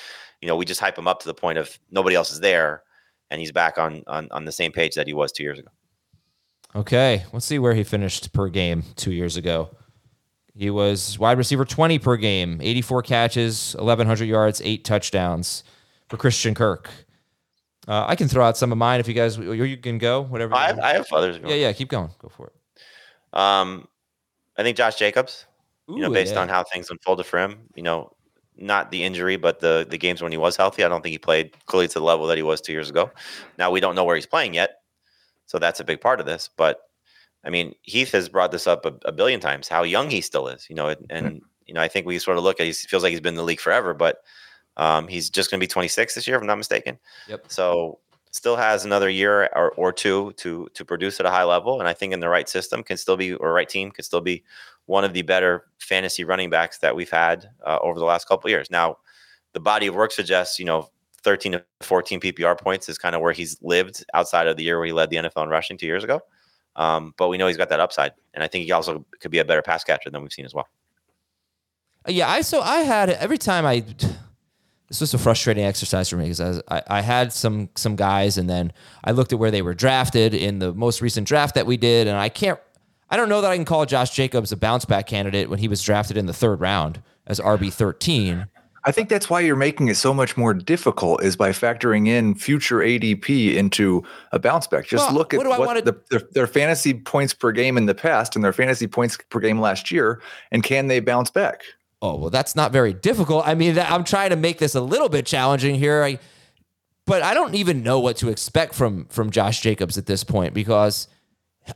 [0.40, 2.82] you know, we just hype him up to the point of nobody else is there,
[3.30, 5.68] and he's back on on on the same page that he was two years ago.
[6.74, 9.70] Okay, let's see where he finished per game two years ago.
[10.54, 15.64] He was wide receiver 20 per game, 84 catches, 1,100 yards, eight touchdowns
[16.08, 16.90] for Christian Kirk.
[17.88, 20.54] Uh, I can throw out some of mine if you guys, you can go, whatever.
[20.54, 21.40] I have, I have others.
[21.44, 22.10] Yeah, yeah, keep going.
[22.18, 22.52] Go for it.
[23.32, 23.88] Um,
[24.56, 25.46] I think Josh Jacobs.
[25.88, 26.40] you know, based yeah.
[26.40, 28.12] on how things unfolded for him, you know,
[28.56, 30.84] not the injury, but the the games when he was healthy.
[30.84, 33.10] I don't think he played clearly to the level that he was two years ago.
[33.58, 34.82] Now we don't know where he's playing yet,
[35.46, 36.48] so that's a big part of this.
[36.56, 36.80] But
[37.44, 40.48] I mean, Heath has brought this up a, a billion times how young he still
[40.48, 40.66] is.
[40.68, 43.02] You know, and, and you know, I think we sort of look at he feels
[43.02, 44.22] like he's been in the league forever, but
[44.76, 46.98] um, he's just going to be 26 this year, if I'm not mistaken.
[47.28, 47.46] Yep.
[47.48, 47.98] So
[48.32, 51.88] still has another year or, or two to to produce at a high level, and
[51.88, 54.42] I think in the right system can still be or right team can still be
[54.86, 58.50] one of the better fantasy running backs that we've had uh, over the last couple
[58.50, 58.70] years.
[58.70, 58.98] Now,
[59.52, 60.90] the body of work suggests you know
[61.22, 64.78] 13 to 14 PPR points is kind of where he's lived outside of the year
[64.78, 66.20] where he led the NFL in rushing two years ago.
[66.74, 69.38] Um, but we know he's got that upside, and I think he also could be
[69.38, 70.68] a better pass catcher than we've seen as well.
[72.08, 73.84] Yeah, I so I had every time I.
[74.92, 78.50] This was a frustrating exercise for me because I, I had some some guys and
[78.50, 81.78] then I looked at where they were drafted in the most recent draft that we
[81.78, 82.60] did and I can't
[83.08, 85.66] I don't know that I can call Josh Jacobs a bounce back candidate when he
[85.66, 88.48] was drafted in the third round as RB thirteen.
[88.84, 92.34] I think that's why you're making it so much more difficult is by factoring in
[92.34, 94.02] future ADP into
[94.32, 94.86] a bounce back.
[94.86, 97.94] Just Well, look at what what the, their, their fantasy points per game in the
[97.94, 101.62] past and their fantasy points per game last year, and can they bounce back?
[102.02, 103.46] Oh well, that's not very difficult.
[103.46, 106.02] I mean, I'm trying to make this a little bit challenging here.
[106.02, 106.18] I,
[107.06, 110.52] but I don't even know what to expect from from Josh Jacobs at this point
[110.52, 111.06] because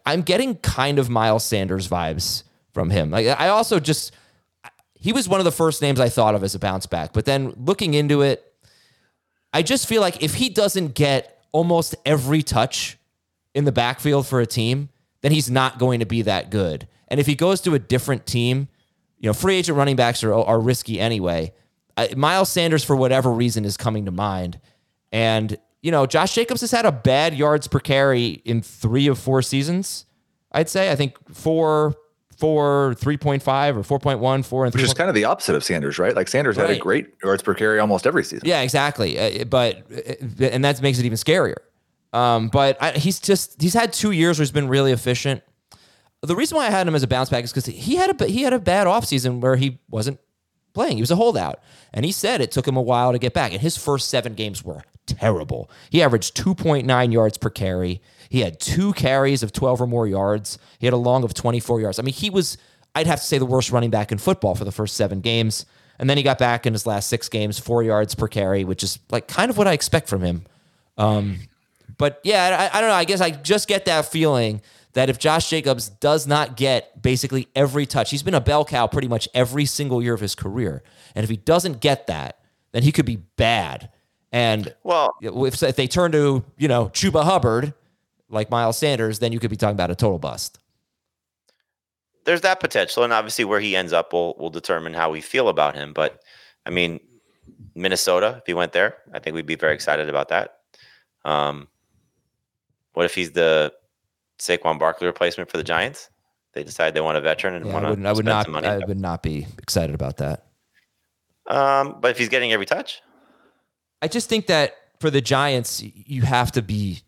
[0.05, 3.12] I'm getting kind of Miles Sanders vibes from him.
[3.12, 4.12] Like I also just
[4.95, 7.25] he was one of the first names I thought of as a bounce back, but
[7.25, 8.53] then looking into it,
[9.53, 12.99] I just feel like if he doesn't get almost every touch
[13.55, 14.89] in the backfield for a team,
[15.23, 16.89] then he's not going to be that good.
[17.09, 18.69] And if he goes to a different team,
[19.19, 21.53] you know, free agent running backs are, are risky anyway.
[22.15, 24.61] Miles Sanders, for whatever reason, is coming to mind.
[25.13, 29.19] And, you know, Josh Jacobs has had a bad yards per carry in three of
[29.19, 30.05] four seasons,
[30.53, 30.91] I'd say.
[30.93, 31.95] I think four,
[32.37, 33.41] four, 3.5
[33.91, 36.15] or 4.1, four, and Which is kind of the opposite of Sanders, right?
[36.15, 38.47] Like Sanders had a great yards per carry almost every season.
[38.47, 39.19] Yeah, exactly.
[39.19, 41.57] Uh, but uh, and that makes it even scarier.
[42.13, 45.43] Um, but I, he's just he's had two years where he's been really efficient.
[46.27, 48.27] The reason why I had him as a bounce back is because he had a
[48.27, 50.21] he had a bad offseason where he wasn't
[50.75, 50.97] playing.
[50.97, 51.61] He was a holdout,
[51.93, 53.53] and he said it took him a while to get back.
[53.53, 55.71] And his first seven games were terrible.
[55.91, 58.01] He averaged two point nine yards per carry.
[58.29, 60.59] He had two carries of twelve or more yards.
[60.79, 61.99] He had a long of twenty four yards.
[61.99, 62.59] I mean, he was
[62.95, 65.67] I'd have to say the worst running back in football for the first seven games.
[65.99, 68.83] And then he got back in his last six games, four yards per carry, which
[68.83, 70.45] is like kind of what I expect from him.
[70.99, 71.39] Um,
[71.99, 72.97] but yeah, I, I don't know.
[72.97, 74.61] I guess I just get that feeling
[74.97, 78.87] that if Josh Jacobs does not get basically every touch, he's been a bell cow
[78.87, 80.83] pretty much every single year of his career.
[81.15, 82.39] And if he doesn't get that,
[82.73, 83.91] then he could be bad.
[84.33, 87.75] And Well, if, if they turn to, you know, Chuba Hubbard,
[88.31, 90.59] like Miles Sanders, then you could be talking about a total bust.
[92.25, 95.49] there's that potential, and obviously where he ends up will will determine how we feel
[95.49, 95.93] about him.
[95.93, 96.23] But
[96.65, 97.01] I mean,
[97.75, 100.57] Minnesota, if he went there, I think we'd be very excited about that.
[101.25, 101.69] Um,
[102.95, 103.75] what if he's the
[104.38, 106.11] Saquon Barkley replacement for the Giants?
[106.55, 108.44] They decide they want a veteran and Yeah, want I, to I would not.
[108.46, 108.66] some money.
[108.68, 110.46] I would not be excited about that.
[111.49, 113.03] um, but if he's getting every touch,
[114.03, 117.03] I just think that for the Giants, you have to be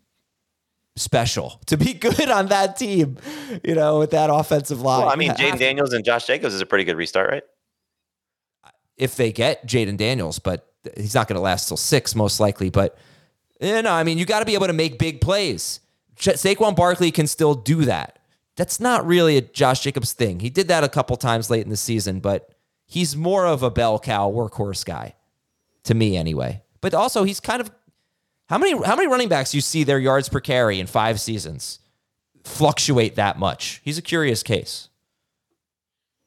[0.95, 3.17] special to be good on that team.
[3.63, 5.01] You know, with that offensive line.
[5.01, 7.43] well, I mean, Jayden Daniels and Josh Jacobs is a pretty good restart, right?
[8.97, 12.69] if they get Jayden Daniels, but he's not going to last till six, most likely.
[12.69, 12.97] But
[13.61, 15.79] you know, I mean, you got to be able to make big plays.
[16.19, 18.19] Saquon Barkley can still do that.
[18.55, 20.41] That's not really a Josh Jacobs thing.
[20.41, 22.53] He did that a couple times late in the season, but
[22.85, 25.15] he's more of a bell cow workhorse guy,
[25.83, 26.61] to me anyway.
[26.81, 27.71] But also, he's kind of
[28.47, 31.79] how many how many running backs you see their yards per carry in five seasons
[32.43, 33.81] fluctuate that much?
[33.83, 34.89] He's a curious case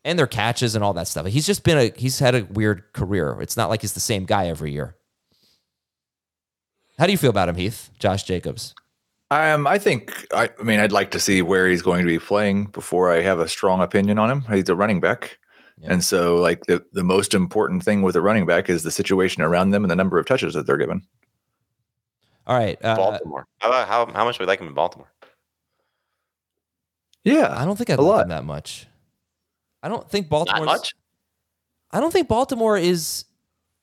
[0.05, 1.27] and their catches and all that stuff.
[1.27, 3.39] He's just been a he's had a weird career.
[3.41, 4.97] It's not like he's the same guy every year.
[6.99, 7.91] How do you feel about him, Heath?
[7.99, 8.75] Josh Jacobs.
[9.33, 12.19] Um, I think I, I mean I'd like to see where he's going to be
[12.19, 14.43] playing before I have a strong opinion on him.
[14.53, 15.39] He's a running back.
[15.79, 15.93] Yeah.
[15.93, 19.43] And so like the, the most important thing with a running back is the situation
[19.43, 21.03] around them and the number of touches that they're given.
[22.47, 22.79] All right.
[22.85, 23.47] Uh, Baltimore.
[23.59, 25.11] How, how how much would we like him in Baltimore?
[27.25, 27.55] Yeah.
[27.57, 28.23] I don't think I'd A like lot.
[28.25, 28.87] him that much.
[29.83, 30.65] I don't think Baltimore.
[30.65, 30.95] Much.
[31.91, 33.25] I don't think Baltimore is.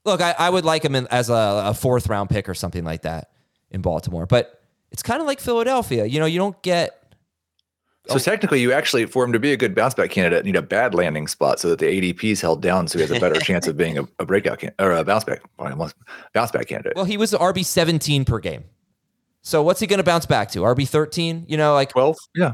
[0.06, 2.84] Look, I, I would like him in, as a, a fourth round pick or something
[2.84, 3.30] like that
[3.70, 4.59] in Baltimore, but
[4.92, 6.06] it's kind of like Philadelphia.
[6.06, 6.96] You know, you don't get.
[8.08, 8.18] So oh.
[8.18, 10.96] technically, you actually, for him to be a good bounce back candidate, need a bad
[10.96, 13.68] landing spot so that the ADP is held down, so he has a better chance
[13.68, 16.94] of being a, a breakout can- or a bounce back bounce back candidate.
[16.96, 18.64] Well, he was RB seventeen per game.
[19.42, 20.60] So what's he going to bounce back to?
[20.60, 21.46] RB thirteen?
[21.48, 22.54] You know, like Twelve, yeah.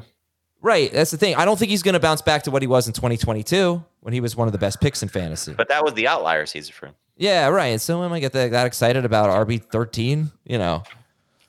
[0.61, 0.91] Right.
[0.91, 1.35] That's the thing.
[1.35, 4.13] I don't think he's going to bounce back to what he was in 2022 when
[4.15, 5.53] he was one of the best picks in fantasy.
[5.53, 6.95] But that was the outlier season for him.
[7.17, 7.79] Yeah, right.
[7.79, 10.31] So am I get that, that excited about RB thirteen?
[10.43, 10.83] You know,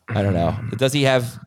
[0.08, 0.48] I don't know.
[0.48, 0.76] Mm-hmm.
[0.76, 1.38] Does he have?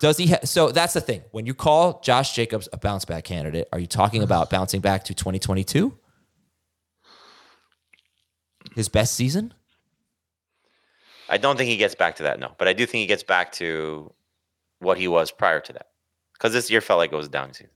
[0.00, 0.28] Does he?
[0.28, 1.22] Ha- so that's the thing.
[1.30, 5.04] When you call Josh Jacobs a bounce back candidate, are you talking about bouncing back
[5.04, 5.96] to twenty twenty two?
[8.74, 9.54] His best season?
[11.28, 12.52] I don't think he gets back to that, no.
[12.58, 14.12] But I do think he gets back to
[14.80, 15.88] what he was prior to that.
[16.34, 17.70] Because this year felt like it was a down season.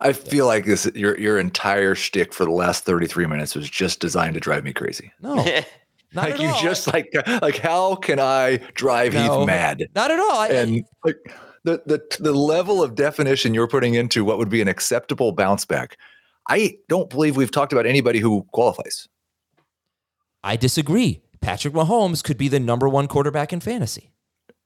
[0.00, 3.98] I feel like this your your entire shtick for the last 33 minutes was just
[3.98, 5.10] designed to drive me crazy.
[5.20, 5.36] No,
[6.16, 6.60] not like you all.
[6.62, 9.40] just like uh, like how can I drive No.
[9.40, 9.88] Heath mad?
[9.94, 10.42] not at all.
[10.42, 11.16] And like
[11.64, 15.64] the the the level of definition you're putting into what would be an acceptable bounce
[15.64, 15.96] back.
[16.48, 19.08] I don't believe we've talked about anybody who qualifies.
[20.44, 21.22] I disagree.
[21.40, 24.12] Patrick Mahomes could be the number one quarterback in fantasy.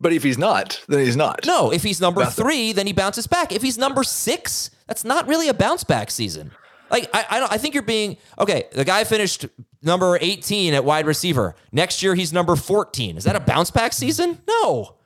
[0.03, 1.41] But if he's not, then he's not.
[1.47, 3.53] No, if he's number three, then he bounces back.
[3.53, 6.53] If he's number six, that's not really a bounce back season.
[6.91, 7.53] Like I, I don't.
[7.53, 8.65] I think you're being okay.
[8.73, 9.47] The guy finished
[9.83, 11.55] number 18 at wide receiver.
[11.73, 13.17] Next year he's number 14.
[13.17, 14.41] Is that a bounce back season?
[14.49, 14.97] No,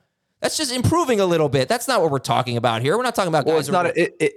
[0.41, 1.67] that's just improving a little bit.
[1.69, 2.97] That's not what we're talking about here.
[2.97, 3.67] We're not talking about Well, guys.
[3.67, 3.85] it's are- not.
[3.87, 4.33] A, it, it,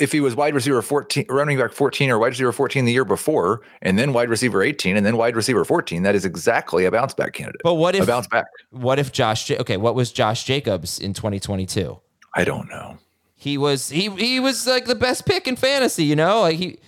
[0.00, 3.04] if he was wide receiver 14, running back 14, or wide receiver 14 the year
[3.04, 6.90] before, and then wide receiver 18, and then wide receiver 14, that is exactly a
[6.90, 7.60] bounce back candidate.
[7.62, 8.46] but what a if bounce back?
[8.70, 9.48] what if Josh?
[9.48, 11.96] Okay, what was Josh Jacobs in 2022?
[12.34, 12.98] I don't know.
[13.40, 16.40] He was he he was like the best pick in fantasy, you know?
[16.42, 16.78] Like he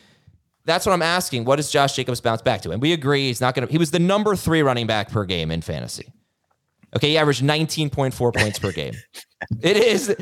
[0.67, 1.45] that's what I'm asking.
[1.47, 2.71] What does Josh Jacobs bounce back to?
[2.71, 5.51] And we agree he's not gonna he was the number three running back per game
[5.51, 6.13] in fantasy.
[6.97, 8.95] Okay, he averaged 19.4 points per game.
[9.63, 10.15] It is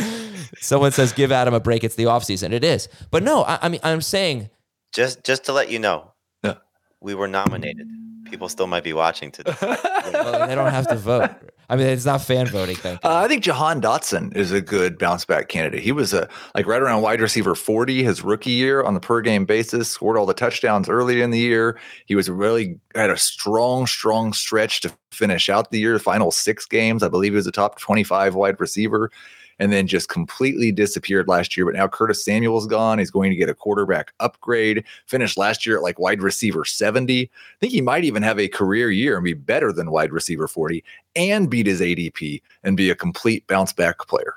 [0.60, 2.52] someone says give Adam a break, it's the offseason.
[2.52, 2.88] It is.
[3.10, 4.48] But no, I, I mean I'm saying
[4.94, 6.12] Just just to let you know,
[6.44, 6.54] Yeah.
[7.00, 7.88] we were nominated.
[8.30, 9.54] People still might be watching today.
[9.60, 11.30] well, they don't have to vote.
[11.72, 12.98] I mean, it's not fan voting thing.
[13.02, 15.82] Uh, I think Jahan Dotson is a good bounce back candidate.
[15.82, 19.22] He was a like right around wide receiver 40 his rookie year on the per
[19.22, 21.78] game basis, scored all the touchdowns early in the year.
[22.04, 26.66] He was really had a strong, strong stretch to finish out the year, final six
[26.66, 27.02] games.
[27.02, 29.10] I believe he was a top 25 wide receiver.
[29.58, 31.66] And then just completely disappeared last year.
[31.66, 32.98] But now Curtis Samuel's gone.
[32.98, 34.84] He's going to get a quarterback upgrade.
[35.06, 37.22] Finished last year at like wide receiver 70.
[37.22, 37.28] I
[37.60, 40.82] think he might even have a career year and be better than wide receiver 40
[41.14, 44.34] and beat his ADP and be a complete bounce back player.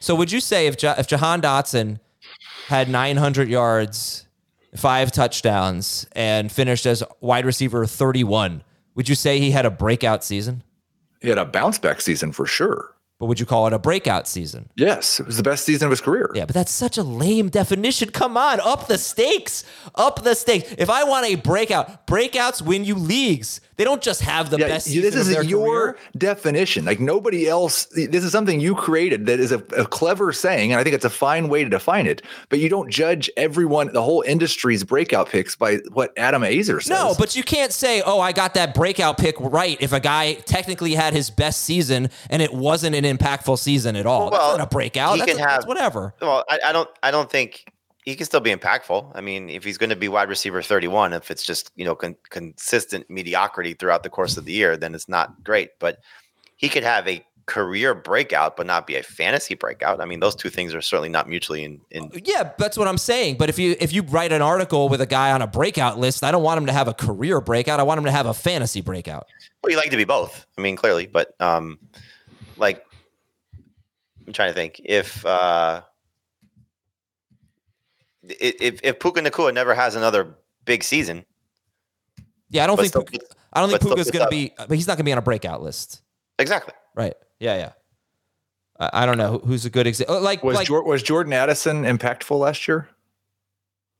[0.00, 2.00] So would you say if ja- if Jahan Dotson
[2.68, 4.26] had 900 yards,
[4.76, 8.62] five touchdowns, and finished as wide receiver 31,
[8.94, 10.62] would you say he had a breakout season?
[11.20, 12.94] He had a bounce back season for sure.
[13.20, 14.70] But would you call it a breakout season?
[14.76, 16.30] Yes, it was the best season of his career.
[16.34, 18.08] Yeah, but that's such a lame definition.
[18.10, 19.62] Come on, up the stakes,
[19.94, 20.74] up the stakes.
[20.78, 23.60] If I want a breakout, breakouts win you leagues.
[23.76, 24.86] They don't just have the Yeah, best.
[24.86, 25.98] Season this of their is your career.
[26.16, 26.84] definition.
[26.84, 27.86] Like nobody else.
[27.86, 31.04] This is something you created that is a, a clever saying, and I think it's
[31.06, 32.20] a fine way to define it.
[32.50, 36.90] But you don't judge everyone, the whole industry's breakout picks by what Adam Aizer says.
[36.90, 40.34] No, but you can't say, "Oh, I got that breakout pick right." If a guy
[40.34, 44.58] technically had his best season and it wasn't an impactful season at all, Well, that's
[44.58, 45.14] not a breakout.
[45.14, 46.14] he That's, can a- have- whatever.
[46.20, 47.64] Well, I, I don't I don't think
[48.04, 49.12] he can still be impactful.
[49.14, 51.94] I mean, if he's going to be wide receiver 31, if it's just, you know,
[51.94, 55.98] con- consistent mediocrity throughout the course of the year, then it's not great, but
[56.56, 60.00] he could have a career breakout but not be a fantasy breakout.
[60.00, 62.96] I mean, those two things are certainly not mutually in, in Yeah, that's what I'm
[62.98, 63.36] saying.
[63.38, 66.22] But if you if you write an article with a guy on a breakout list,
[66.22, 67.80] I don't want him to have a career breakout.
[67.80, 69.26] I want him to have a fantasy breakout.
[69.62, 70.46] Well, you like to be both.
[70.56, 71.78] I mean, clearly, but um,
[72.56, 72.84] like
[74.26, 75.82] I'm trying to think if uh,
[78.22, 81.24] if if Puka Nacua never has another big season,
[82.50, 84.26] Yeah, I don't think still Puka, gets- I don't think but still Puka's going to
[84.26, 84.30] up.
[84.30, 84.52] be.
[84.56, 86.02] But he's not going to be on a breakout list.
[86.38, 86.74] exactly.
[86.94, 87.14] Right.
[87.38, 87.56] Yeah.
[87.56, 87.72] Yeah.
[88.78, 90.20] I, I don't know who's a good example.
[90.20, 92.88] Like was like Jor- was Jordan Addison impactful last year?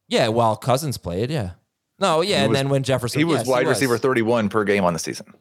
[0.09, 1.31] yeah, while Cousins played.
[1.31, 1.53] Yeah.
[1.99, 2.21] No.
[2.21, 3.77] Yeah, He and was- then when Jefferson, He was yes, wide was.
[3.77, 5.33] receiver 31 per game on the season.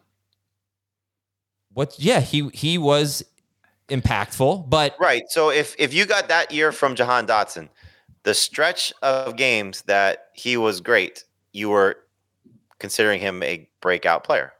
[1.73, 1.95] What?
[1.99, 3.23] Yeah, he he was
[3.89, 5.23] impactful, but Right.
[5.29, 7.69] So if if you got that year from Jahan Dotson,
[8.23, 11.97] the stretch of games that he was great, you were
[12.79, 14.53] considering him a breakout player.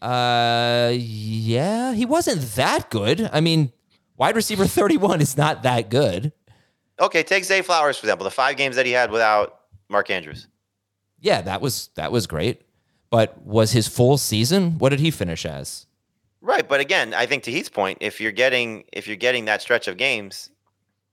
[0.00, 3.28] uh, yeah, he wasn't that good.
[3.32, 3.72] I mean,
[4.16, 6.32] wide receiver thirty one is not that good.
[7.00, 8.24] Okay, take Zay Flowers for example.
[8.24, 10.46] The five games that he had without Mark Andrews.
[11.20, 12.62] Yeah, that was that was great.
[13.10, 14.78] But was his full season?
[14.78, 15.86] What did he finish as?
[16.40, 19.60] Right, but again, I think to Heath's point, if you're getting if you're getting that
[19.60, 20.50] stretch of games,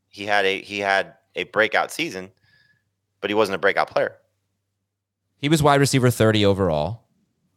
[0.08, 2.32] he had a he had a breakout season,
[3.22, 4.18] but he wasn't a breakout player.
[5.38, 7.04] He was wide receiver 30 overall.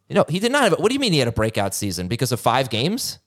[0.08, 0.78] You know, he did not have.
[0.78, 2.08] What do you mean he had a breakout season?
[2.08, 3.18] Because of five games?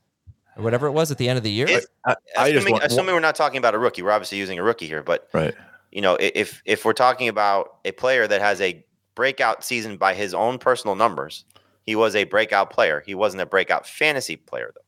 [0.58, 1.68] or whatever it was at the end of the year.
[1.70, 4.38] It- I, I just assuming, want, assuming we're not talking about a rookie, we're obviously
[4.38, 5.54] using a rookie here, but right.
[5.92, 8.84] you know, if if we're talking about a player that has a
[9.16, 11.46] breakout season by his own personal numbers,
[11.86, 13.04] he was a breakout player.
[13.06, 14.82] He wasn't a breakout fantasy player though.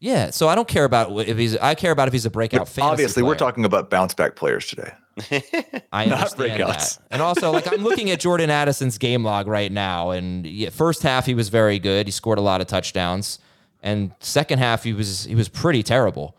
[0.00, 1.56] yeah, so I don't care about if he's.
[1.56, 2.60] I care about if he's a breakout.
[2.60, 4.92] But fantasy obviously, we're talking about bounce back players today.
[5.92, 6.96] I understand breakouts.
[6.98, 6.98] that.
[7.10, 11.02] And also, like I'm looking at Jordan Addison's game log right now, and yeah, first
[11.02, 12.06] half he was very good.
[12.06, 13.38] He scored a lot of touchdowns,
[13.82, 16.36] and second half he was he was pretty terrible.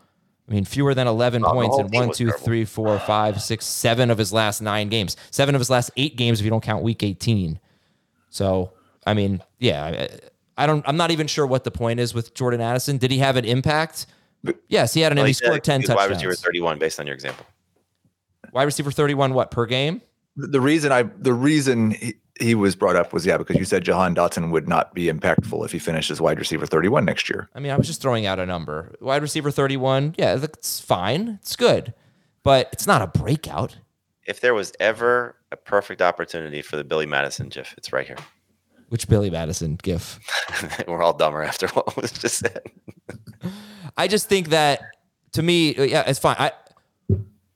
[0.48, 2.44] I mean, fewer than 11 Oh, points in team one, two, terrible.
[2.44, 5.16] three, four, five, six, seven of his last nine games.
[5.30, 7.60] Seven of his last eight games if you don't count week 18.
[8.28, 8.72] So,
[9.06, 10.08] I mean, yeah, I,
[10.62, 10.86] I don't.
[10.86, 12.98] I'm not even sure what the point is with Jordan Addison.
[12.98, 14.06] Did he have an impact?
[14.68, 15.18] Yes, he had an.
[15.18, 17.46] Well, he he said scored 10 he was wide receiver 31 based on your example.
[18.52, 20.02] Wide receiver 31, what per game?
[20.36, 23.84] The reason I, the reason he, he was brought up was yeah because you said
[23.84, 27.48] Jahan Dotson would not be impactful if he finishes wide receiver 31 next year.
[27.54, 28.94] I mean, I was just throwing out a number.
[29.00, 31.38] Wide receiver 31, yeah, that's fine.
[31.40, 31.94] It's good.
[32.42, 33.76] But it's not a breakout.
[34.26, 38.16] If there was ever a perfect opportunity for the Billy Madison GIF, it's right here.
[38.92, 40.20] Which Billy Madison gif.
[40.86, 42.60] we're all dumber after what was just said.
[43.96, 44.82] I just think that
[45.32, 46.36] to me, uh, yeah, it's fine.
[46.38, 46.52] I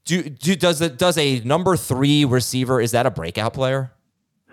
[0.06, 3.92] do, do does it does a number three receiver is that a breakout player?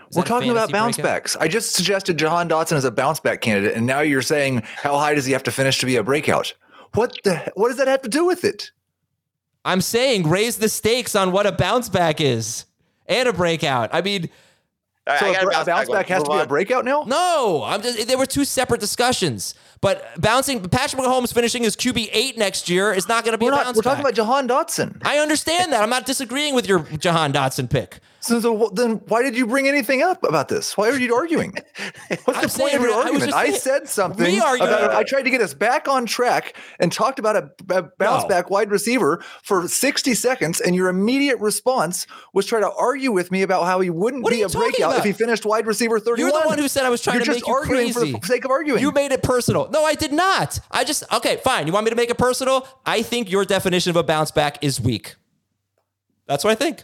[0.09, 1.13] Is We're talking about fantasy bounce breakout?
[1.13, 1.37] backs.
[1.37, 4.97] I just suggested Jahan Dotson as a bounce back candidate, and now you're saying how
[4.97, 6.53] high does he have to finish to be a breakout?
[6.95, 7.49] What the?
[7.55, 8.71] What does that have to do with it?
[9.63, 12.65] I'm saying raise the stakes on what a bounce back is
[13.05, 13.89] and a breakout.
[13.93, 14.29] I mean, All
[15.07, 15.97] right, So I a, gotta a bounce one.
[15.97, 17.03] back has to be a breakout now.
[17.07, 19.55] no, I'm just there were two separate discussions.
[19.81, 23.45] But bouncing Patrick Mahomes finishing his QB eight next year is not going to be
[23.45, 23.65] We're a not.
[23.65, 25.01] bounce We're talking about Jahan Dotson.
[25.03, 25.83] I understand that.
[25.83, 27.99] I'm not disagreeing with your Jahan Dotson pick.
[28.23, 30.77] So, so then why did you bring anything up about this?
[30.77, 31.51] Why are you arguing?
[32.23, 33.33] What's the point of your I argument?
[33.33, 36.55] I, saying- said something We argued- about I tried to get us back on track
[36.79, 38.29] and talked about a, a bounce No.
[38.29, 43.29] back wide receiver for 60 seconds, and your immediate response was try to argue with
[43.29, 46.17] me about how he wouldn't What be a breakout if he finished wide receiver 31.
[46.31, 48.13] You're the one who said I was trying You're to just make you arguing crazy.
[48.13, 48.79] for the sake of arguing.
[48.81, 49.69] You made it personal.
[49.69, 50.61] No, I did not.
[50.71, 51.67] I just okay, fine.
[51.67, 52.65] You want me to make it personal?
[52.85, 55.15] I think your definition of a bounce back is weak.
[56.25, 56.83] That's what I think.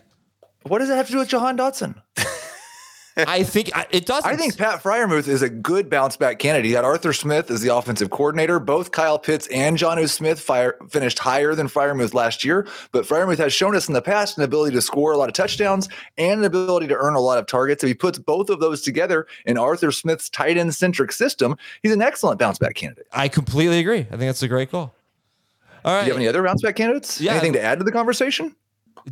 [0.63, 2.01] What does that have to do with Jahan Dotson?
[3.27, 4.29] I think it doesn't.
[4.29, 6.65] I think Pat Freiermuth is a good bounce back candidate.
[6.65, 8.59] He got Arthur Smith as the offensive coordinator.
[8.59, 12.67] Both Kyle Pitts and Jonnu Smith fire, finished higher than Freiermuth last year.
[12.91, 15.33] But Freiermuth has shown us in the past an ability to score a lot of
[15.33, 17.83] touchdowns and an ability to earn a lot of targets.
[17.83, 21.93] If he puts both of those together in Arthur Smith's tight end centric system, he's
[21.93, 23.07] an excellent bounce back candidate.
[23.11, 23.99] I completely agree.
[23.99, 24.93] I think that's a great call.
[25.85, 26.01] All right.
[26.01, 27.19] Do you have any other bounce back candidates?
[27.19, 27.31] Yeah.
[27.31, 28.55] Anything to add to the conversation?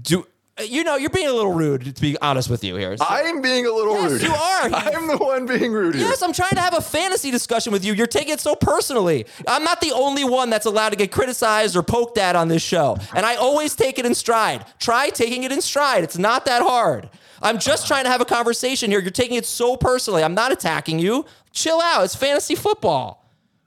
[0.02, 0.28] Do
[0.66, 2.96] you know you're being a little rude to be honest with you here.
[2.98, 4.22] So- I'm being a little Yes, rude.
[4.24, 4.64] you are.
[4.74, 6.06] I'm the one being rude here.
[6.08, 7.94] Yes, I'm trying to have a fantasy discussion with you.
[7.94, 9.26] You're taking it so personally.
[9.48, 12.62] I'm not the only one that's allowed to get criticized or poked at on this
[12.62, 12.98] show.
[13.14, 14.66] And I always take it in stride.
[14.80, 16.04] Try taking it in stride.
[16.04, 17.10] It's not that hard.
[17.42, 19.00] I'm just trying to have a conversation here.
[19.00, 20.24] You're taking it so personally.
[20.24, 21.26] I'm not attacking you.
[21.52, 22.04] Chill out.
[22.04, 23.24] It's fantasy football.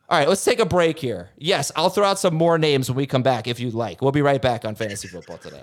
[0.09, 1.31] All right, let's take a break here.
[1.39, 4.03] Yes, I'll throw out some more names when we come back if you'd like.
[4.03, 5.63] We'll be right back on fantasy football today.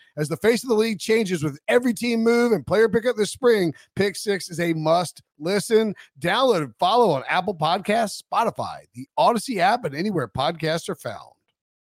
[0.17, 3.31] As the face of the league changes with every team move and player pickup this
[3.31, 5.95] spring, Pick Six is a must listen.
[6.19, 11.31] Download and follow on Apple Podcasts, Spotify, the Audacy app, and anywhere podcasts are found.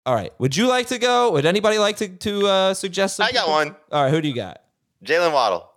[0.06, 0.32] All right.
[0.38, 1.32] Would you like to go?
[1.32, 3.76] Would anybody like to, to uh, suggest some I got one.
[3.92, 4.10] All right.
[4.10, 4.62] Who do you got?
[5.04, 5.70] Jalen Waddle.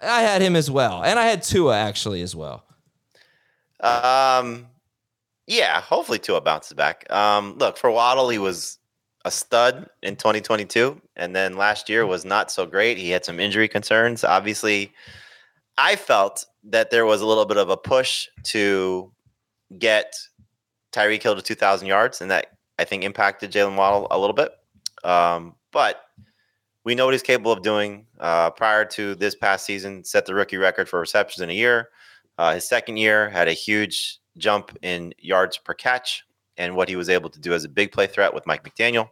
[0.00, 1.02] I had him as well.
[1.02, 2.64] And I had Tua actually as well.
[3.80, 4.66] Um,
[5.46, 7.10] yeah, hopefully Tua bounces back.
[7.10, 8.77] Um, look for Waddle, he was
[9.28, 12.96] a stud in 2022, and then last year was not so great.
[12.96, 14.24] He had some injury concerns.
[14.24, 14.90] Obviously,
[15.76, 19.12] I felt that there was a little bit of a push to
[19.78, 20.14] get
[20.92, 22.46] Tyreek Hill to 2,000 yards, and that
[22.78, 24.50] I think impacted Jalen Waddle a little bit.
[25.04, 26.00] Um, but
[26.84, 28.06] we know what he's capable of doing.
[28.18, 31.90] Uh, prior to this past season, set the rookie record for receptions in a year.
[32.38, 36.24] Uh, his second year had a huge jump in yards per catch
[36.58, 39.08] and what he was able to do as a big play threat with Mike McDaniel,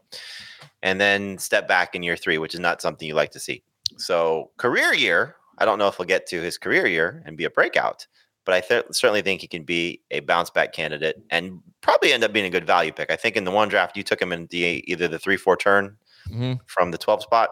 [0.82, 3.62] and then step back in year three, which is not something you like to see.
[3.96, 7.44] So career year, I don't know if he'll get to his career year and be
[7.44, 8.06] a breakout,
[8.44, 12.24] but I th- certainly think he can be a bounce back candidate and probably end
[12.24, 13.10] up being a good value pick.
[13.10, 15.56] I think in the one draft you took him in the either the three four
[15.56, 15.96] turn
[16.28, 16.54] Mm-hmm.
[16.66, 17.50] from the 12 spot,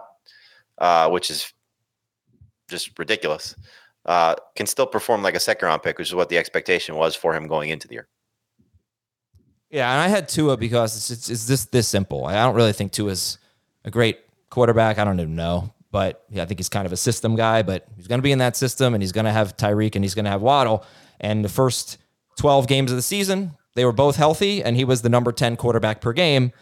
[0.78, 1.52] uh, which is
[2.68, 3.54] just ridiculous.
[4.04, 7.14] Uh, can still perform like a second round pick, which is what the expectation was
[7.14, 8.08] for him going into the year.
[9.74, 12.26] Yeah, and I had Tua because it's, it's, it's this this simple.
[12.26, 13.38] I don't really think Tua's
[13.84, 15.00] a great quarterback.
[15.00, 17.62] I don't even know, but yeah, I think he's kind of a system guy.
[17.62, 20.04] But he's going to be in that system, and he's going to have Tyreek, and
[20.04, 20.84] he's going to have Waddle.
[21.18, 21.98] And the first
[22.38, 25.56] twelve games of the season, they were both healthy, and he was the number ten
[25.56, 26.52] quarterback per game.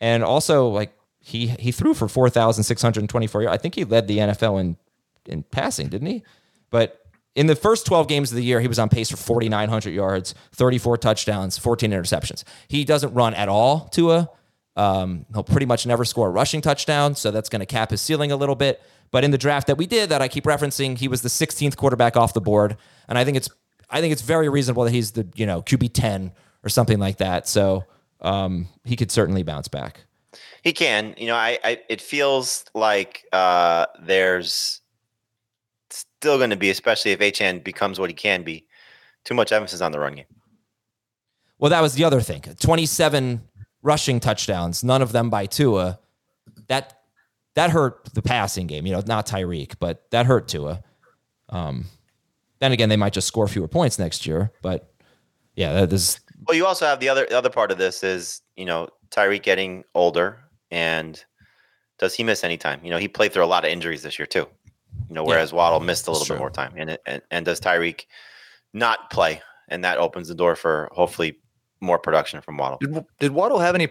[0.00, 3.54] And also, like he he threw for four thousand six hundred twenty four yards.
[3.54, 4.78] I think he led the NFL in
[5.26, 6.22] in passing, didn't he?
[6.70, 7.01] But
[7.34, 10.34] in the first 12 games of the year, he was on pace for 4,900 yards,
[10.52, 12.44] 34 touchdowns, 14 interceptions.
[12.68, 14.28] He doesn't run at all, Tua.
[14.76, 18.00] Um, he'll pretty much never score a rushing touchdown, so that's going to cap his
[18.00, 18.82] ceiling a little bit.
[19.10, 21.76] But in the draft that we did, that I keep referencing, he was the 16th
[21.76, 22.76] quarterback off the board,
[23.08, 23.48] and I think it's
[23.90, 26.32] I think it's very reasonable that he's the you know QB 10
[26.64, 27.46] or something like that.
[27.46, 27.84] So
[28.22, 30.04] um, he could certainly bounce back.
[30.62, 31.14] He can.
[31.18, 34.80] You know, I, I it feels like uh, there's
[35.98, 38.66] still going to be, especially if HN becomes what he can be,
[39.24, 40.24] too much emphasis on the run game.
[41.58, 42.42] Well, that was the other thing.
[42.42, 43.42] 27
[43.82, 45.98] rushing touchdowns, none of them by Tua.
[46.68, 46.98] That
[47.54, 48.86] that hurt the passing game.
[48.86, 50.82] You know, not Tyreek, but that hurt Tua.
[51.50, 51.86] Um,
[52.60, 54.52] then again, they might just score fewer points next year.
[54.62, 54.92] But
[55.54, 58.40] yeah, that is Well, you also have the other the other part of this is
[58.56, 60.38] you know Tyreek getting older
[60.70, 61.22] and
[61.98, 62.80] does he miss any time?
[62.82, 64.48] You know, he played through a lot of injuries this year too.
[65.12, 68.06] You know, whereas Waddle missed a little bit more time, and, and and does Tyreek
[68.72, 71.36] not play, and that opens the door for hopefully
[71.82, 72.78] more production from Waddle.
[72.78, 73.88] Did, did Waddle have any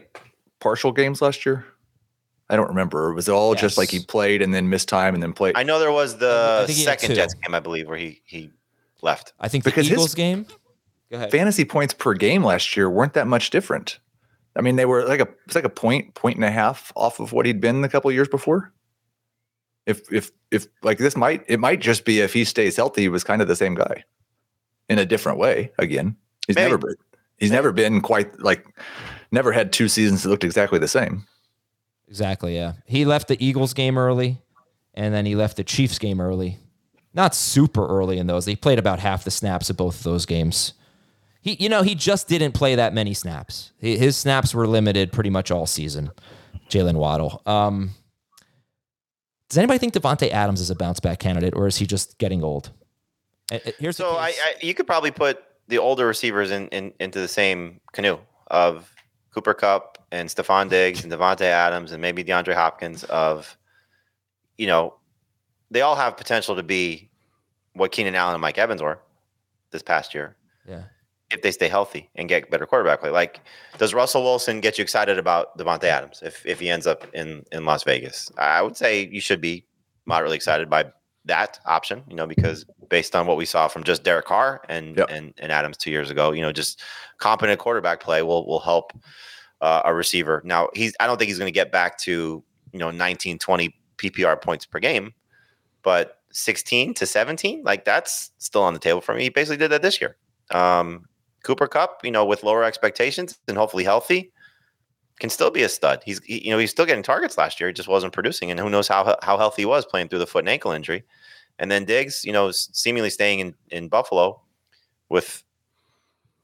[0.60, 1.64] partial games last year?
[2.50, 3.14] I don't remember.
[3.14, 5.56] Was it all just like he played and then missed time and then played?
[5.56, 7.16] I know there was the I think he had second.
[7.16, 8.50] Jets game, I believe, where he he
[9.04, 9.34] left.
[9.40, 10.48] I think Because the his- Eagles game.
[11.12, 11.30] Go ahead.
[11.30, 14.00] fantasy points per game last year weren't that much different.
[14.56, 17.20] I mean, they were like a it's like a point, point and a half off
[17.20, 18.74] of what he'd been the couple of years before.
[19.86, 23.10] If if if like this might it might just be if he stays healthy, he
[23.10, 24.04] was kind of the same guy
[24.90, 25.72] in a different way.
[25.80, 26.16] Again,
[26.48, 26.70] he's Maybe.
[26.70, 26.96] never been
[27.38, 28.66] he's never been quite like
[29.32, 31.26] never had two seasons that looked exactly the same.
[32.08, 32.56] Exactly.
[32.56, 32.74] Yeah.
[32.86, 34.42] He left the Eagles game early,
[34.94, 36.60] and then he left the Chiefs game early.
[37.14, 38.46] Not super early in those.
[38.46, 40.74] He played about half the snaps of both of those games.
[41.42, 43.72] He, you know, he just didn't play that many snaps.
[43.80, 46.12] His snaps were limited pretty much all season.
[46.70, 47.42] Jalen Waddle.
[47.46, 47.92] Um,
[49.52, 52.42] does anybody think Davante Adams is a bounce back candidate, or is he just getting
[52.42, 52.72] old?
[53.52, 54.28] Uh, uh, Here's So I.
[54.30, 58.96] I you could probably put the older receivers in, in into the same canoe of
[59.34, 63.58] Cooper Kupp and Stefon Diggs and Davante Adams and maybe DeAndre Hopkins of
[64.58, 64.94] you know
[65.70, 67.10] they all have potential to be
[67.74, 69.00] what Keenan Allen and Mike Evans were
[69.72, 70.84] this past year yeah.
[71.32, 73.10] If they stay healthy and get better quarterback play.
[73.10, 73.40] Like,
[73.78, 77.44] does Russell Wilson get you excited about Davante Adams if, if he ends up in,
[77.52, 78.32] in Las Vegas?
[78.38, 79.66] I would say you should be
[80.06, 80.92] moderately excited by
[81.26, 84.98] that option, you know, because based on what we saw from just Derek Carr and
[84.98, 85.10] Yep.
[85.10, 86.82] and, and Adams two years ago, you know, just
[87.20, 88.92] competent quarterback play will will help
[89.62, 90.42] uh, a receiver.
[90.44, 93.76] Now he's I don't think he's going to get back to you know 19, 20
[93.98, 95.14] PPR points per game,
[95.84, 99.24] but 16 to 17, like that's still on the table for me.
[99.24, 100.18] He basically did that this year.
[100.50, 101.06] Um,
[101.44, 104.32] Cooper Kupp, you know, with lower expectations and hopefully healthy,
[105.20, 106.02] can still be a stud.
[106.06, 107.70] He's he, you know he's still getting targets last year.
[107.70, 110.28] He just wasn't producing, and who knows how how healthy he was playing through the
[110.28, 111.04] foot and ankle injury.
[111.60, 114.42] And then Diggs, you know, seemingly staying in in Buffalo
[115.10, 115.44] with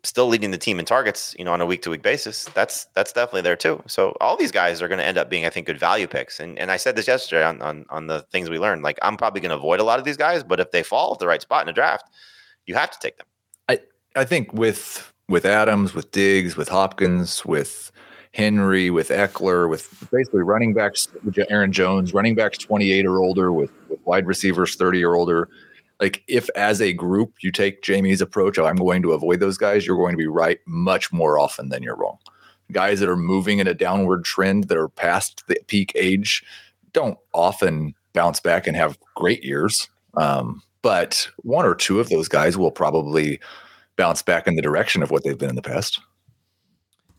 [0.03, 2.45] still leading the team in targets, you know, on a week to week basis.
[2.53, 3.81] That's that's definitely there too.
[3.87, 6.39] So all these guys are going to end up being, I think, good value picks.
[6.39, 8.83] And and I said this yesterday on on on the things we learned.
[8.83, 11.13] Like I'm probably going to avoid a lot of these guys, but if they fall
[11.13, 12.05] at the right spot in the draft,
[12.65, 13.27] you have to take them.
[14.17, 17.91] I think with with Adams, with Diggs, with Hopkins, with
[18.33, 21.07] Henry, with Ekeler, with basically running backs,
[21.49, 25.49] Aaron Jones, running backs 28 or older, with, with wide receivers 30 or older.
[25.99, 29.85] Like if as a group you take Jamie's approach, I'm going to avoid those guys,
[29.85, 32.17] you're going to be right much more often than you're wrong.
[32.71, 36.43] Guys that are moving in a downward trend that are past the peak age
[36.93, 39.89] don't often bounce back and have great years.
[40.15, 43.39] Um, but one or two of those guys will probably
[43.97, 45.99] bounce back in the direction of what they've been in the past.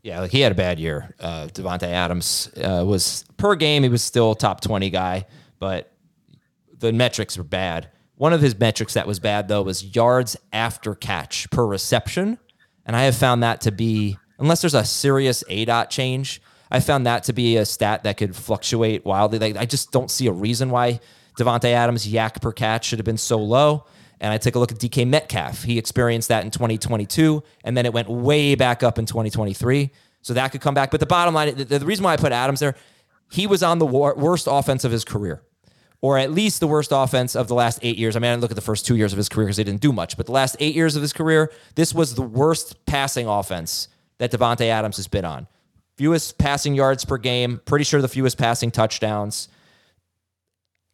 [0.01, 1.13] Yeah, like he had a bad year.
[1.19, 5.25] Uh, Davante Adams uh, was per game, he was still top twenty guy,
[5.59, 5.91] but
[6.77, 7.89] the metrics were bad.
[8.15, 12.37] One of his metrics that was bad though was yards after catch per reception,
[12.85, 16.79] and I have found that to be unless there's a serious A dot change, I
[16.79, 19.39] found that to be a stat that could fluctuate wildly.
[19.39, 21.01] Like I just don't see a reason why
[21.37, 23.85] Davante Adams YAC per catch should have been so low.
[24.19, 25.63] And I take a look at DK Metcalf.
[25.63, 29.91] He experienced that in 2022, and then it went way back up in 2023.
[30.21, 30.91] So that could come back.
[30.91, 32.75] But the bottom line, the, the reason why I put Adams there,
[33.31, 35.41] he was on the wor- worst offense of his career,
[36.01, 38.15] or at least the worst offense of the last eight years.
[38.15, 39.63] I mean, I didn't look at the first two years of his career because they
[39.63, 42.85] didn't do much, but the last eight years of his career, this was the worst
[42.85, 45.47] passing offense that Davante Adams has been on.
[45.95, 49.47] Fewest passing yards per game, pretty sure the fewest passing touchdowns.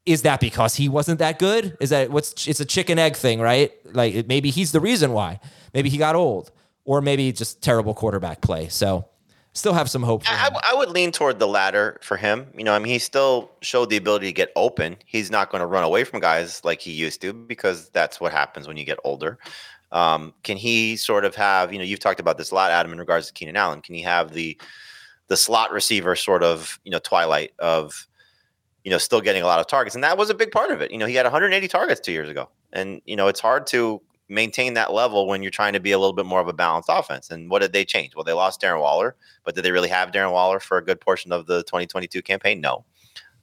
[0.05, 1.77] Is that because he wasn't that good?
[1.79, 3.71] Is that what's it's a chicken egg thing, right?
[3.93, 5.39] Like maybe he's the reason why.
[5.73, 6.51] Maybe he got old,
[6.83, 8.69] or maybe just terrible quarterback play.
[8.69, 9.07] So
[9.55, 10.23] still have some hope.
[10.27, 12.47] I, I, would lean toward the latter for him.
[12.55, 14.97] You know, I mean, he still showed the ability to get open.
[15.05, 18.31] He's not going to run away from guys like he used to because that's what
[18.31, 19.39] happens when you get older.
[19.91, 22.91] Um, can he sort of have, you know, you've talked about this a lot, Adam,
[22.91, 23.81] in regards to Keenan Allen.
[23.81, 24.57] Can he have the
[25.27, 28.05] the slot receiver sort of, you know, twilight of,
[28.85, 29.95] you know, still getting a lot of targets?
[29.95, 30.91] And that was a big part of it.
[30.91, 32.49] You know, he had 180 targets two years ago.
[32.71, 35.99] And, you know, it's hard to maintain that level when you're trying to be a
[35.99, 37.29] little bit more of a balanced offense.
[37.29, 38.15] And what did they change?
[38.15, 41.01] Well, they lost Darren Waller, but did they really have Darren Waller for a good
[41.01, 42.61] portion of the 2022 campaign?
[42.61, 42.85] No.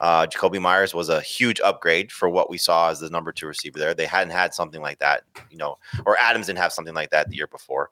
[0.01, 3.47] Uh, Jakobi Meyers was a huge upgrade for what we saw as the number two
[3.47, 3.95] receiver there.
[3.95, 7.29] They hadn't had something like that, you know, or Adams didn't have something like that
[7.29, 7.91] the year before.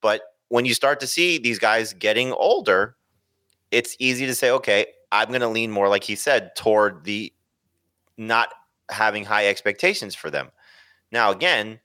[0.00, 2.96] But when you start to see these guys getting older,
[3.72, 7.32] it's easy to say, okay, I'm going to lean more, like he said, toward the
[8.16, 8.50] not
[8.90, 10.50] having high expectations for them.
[11.10, 11.80] Now, again,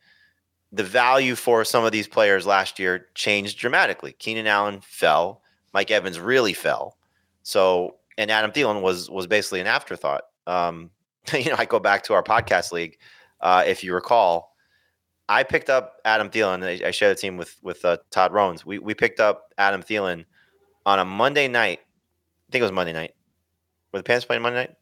[0.71, 4.13] the value for some of these players last year changed dramatically.
[4.13, 5.41] Keenan Allen fell,
[5.73, 6.97] Mike Evans really fell.
[7.43, 10.23] So, and Adam Thielen was was basically an afterthought.
[10.45, 10.91] Um,
[11.33, 12.97] you know, I go back to our podcast league.
[13.39, 14.55] Uh, if you recall,
[15.29, 16.63] I picked up Adam Thielen.
[16.63, 18.65] I, I shared the team with with uh, Todd Rones.
[18.65, 20.25] We we picked up Adam Thielen
[20.87, 21.81] on a Monday night.
[21.81, 23.13] I think it was Monday night.
[23.91, 24.75] Were the Panthers playing Monday night?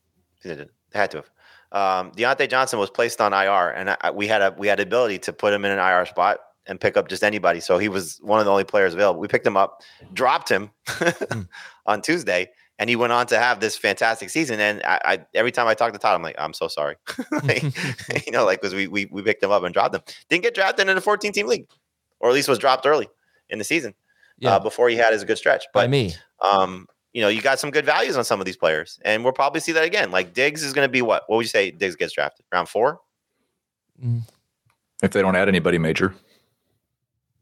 [0.43, 1.30] They had to have
[1.72, 5.20] um, Diontae Johnson was placed on IR, and I, we had a we had ability
[5.20, 6.38] to put him in an IR spot
[6.68, 7.60] and pick up just anybody.
[7.60, 9.20] So he was one of the only players available.
[9.20, 9.82] We picked him up,
[10.14, 11.41] dropped him hmm.
[11.88, 14.60] on Tuesday, and he went on to have this fantastic season.
[14.60, 16.97] And I, I every time I talk to Todd, I'm like, I'm so sorry,
[17.43, 17.64] like,
[18.26, 20.01] you know, like because we, we we picked him up and dropped him.
[20.30, 21.68] Didn't get drafted in a 14 team league,
[22.20, 23.10] or at least was dropped early
[23.49, 23.95] in the season.
[24.38, 24.56] Yeah.
[24.56, 25.64] Uh, before he had his good stretch.
[25.74, 28.58] But By me, um, you know, you got some good values on some of these
[28.58, 30.12] players, and we'll probably see that again.
[30.12, 31.24] Like Diggs is going to be what?
[31.28, 32.46] What would you say Diggs gets drafted?
[32.52, 33.00] Round four?
[34.04, 34.24] Mm.
[35.02, 36.14] If they don't add anybody major,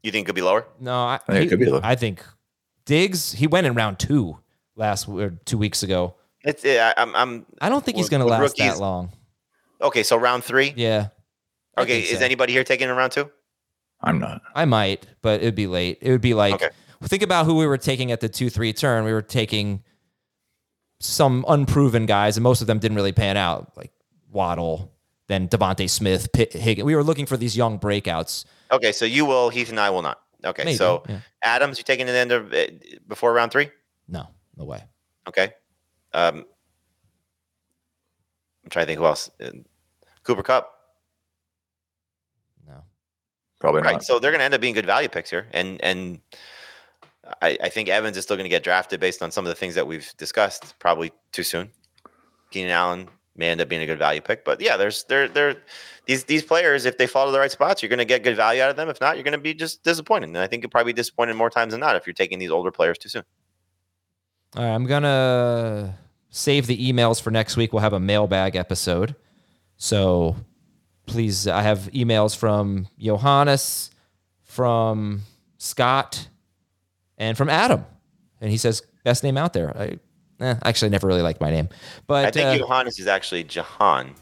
[0.04, 0.66] you think it could be lower?
[0.78, 1.80] No, I, I think he, it could be lower.
[1.82, 2.24] I think
[2.84, 4.38] Diggs he went in round two
[4.76, 6.14] last or two weeks ago.
[6.42, 9.10] It's I, I'm, I'm I don't think he's going to last rookies, that long.
[9.82, 10.72] Okay, so round three.
[10.76, 11.08] Yeah.
[11.76, 12.24] Okay, is so.
[12.24, 13.28] anybody here taking in round two?
[14.00, 14.40] I'm not.
[14.54, 15.98] I might, but it'd be late.
[16.00, 16.54] It would be like.
[16.54, 16.70] Okay
[17.02, 19.04] think about who we were taking at the two three turn.
[19.04, 19.82] We were taking
[21.00, 23.92] some unproven guys, and most of them didn't really pan out, like
[24.30, 24.92] Waddle,
[25.28, 26.84] then DeVonta Smith, Pitt, Higgins.
[26.84, 28.44] We were looking for these young breakouts.
[28.72, 30.20] Okay, so you will, Heath and I will not.
[30.44, 31.20] Okay, Maybe, so yeah.
[31.42, 32.68] Adams, you taking it end of eh,
[33.08, 33.70] before round three?
[34.08, 34.84] No, no way.
[35.26, 35.52] Okay.
[36.12, 36.44] Um,
[38.62, 39.30] I'm trying to think who else.
[39.42, 39.50] Uh,
[40.22, 40.70] Cooper Kupp.
[42.66, 42.82] No,
[43.60, 43.94] probably right.
[43.94, 44.04] not.
[44.04, 46.20] So they're going to end up being good value picks here, and and
[47.42, 49.54] I, I think Evans is still going to get drafted based on some of the
[49.54, 50.78] things that we've discussed.
[50.78, 51.70] Probably too soon.
[52.50, 55.56] Keenan Allen may end up being a good value pick, but yeah, there's there there
[56.06, 56.84] these these players.
[56.84, 58.76] If they fall to the right spots, you're going to get good value out of
[58.76, 58.88] them.
[58.88, 60.28] If not, you're going to be just disappointed.
[60.28, 62.50] And I think you'll probably be disappointed more times than not if you're taking these
[62.50, 63.24] older players too soon.
[64.56, 65.98] All right, I'm gonna
[66.30, 67.72] save the emails for next week.
[67.72, 69.16] We'll have a mailbag episode,
[69.76, 70.36] so
[71.06, 71.48] please.
[71.48, 73.90] I have emails from Johannes,
[74.44, 75.22] from
[75.58, 76.28] Scott
[77.18, 77.84] and from Adam.
[78.40, 79.76] And he says, best name out there.
[79.76, 79.98] I
[80.40, 81.68] eh, actually never really liked my name.
[82.06, 84.14] But I think uh, Johannes is actually Jahan.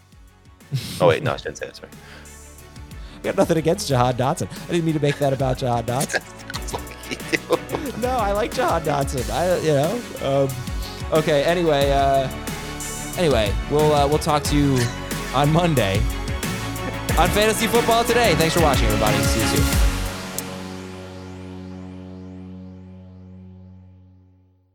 [1.00, 1.76] Oh, wait, no, I shouldn't say that.
[1.76, 1.90] Sorry.
[3.18, 4.48] I got nothing against Jahan Dotson.
[4.68, 6.22] I didn't mean to make that about Jahan Dotson.
[8.02, 9.30] no, I like Jahan Dotson.
[9.30, 10.46] I, you know.
[10.46, 11.44] Um, okay.
[11.44, 12.28] Anyway, uh,
[13.16, 14.78] anyway, we'll uh, we'll talk to you
[15.34, 15.98] on Monday
[17.18, 18.34] on fantasy football today.
[18.36, 19.16] Thanks for watching, everybody.
[19.24, 19.91] See you soon.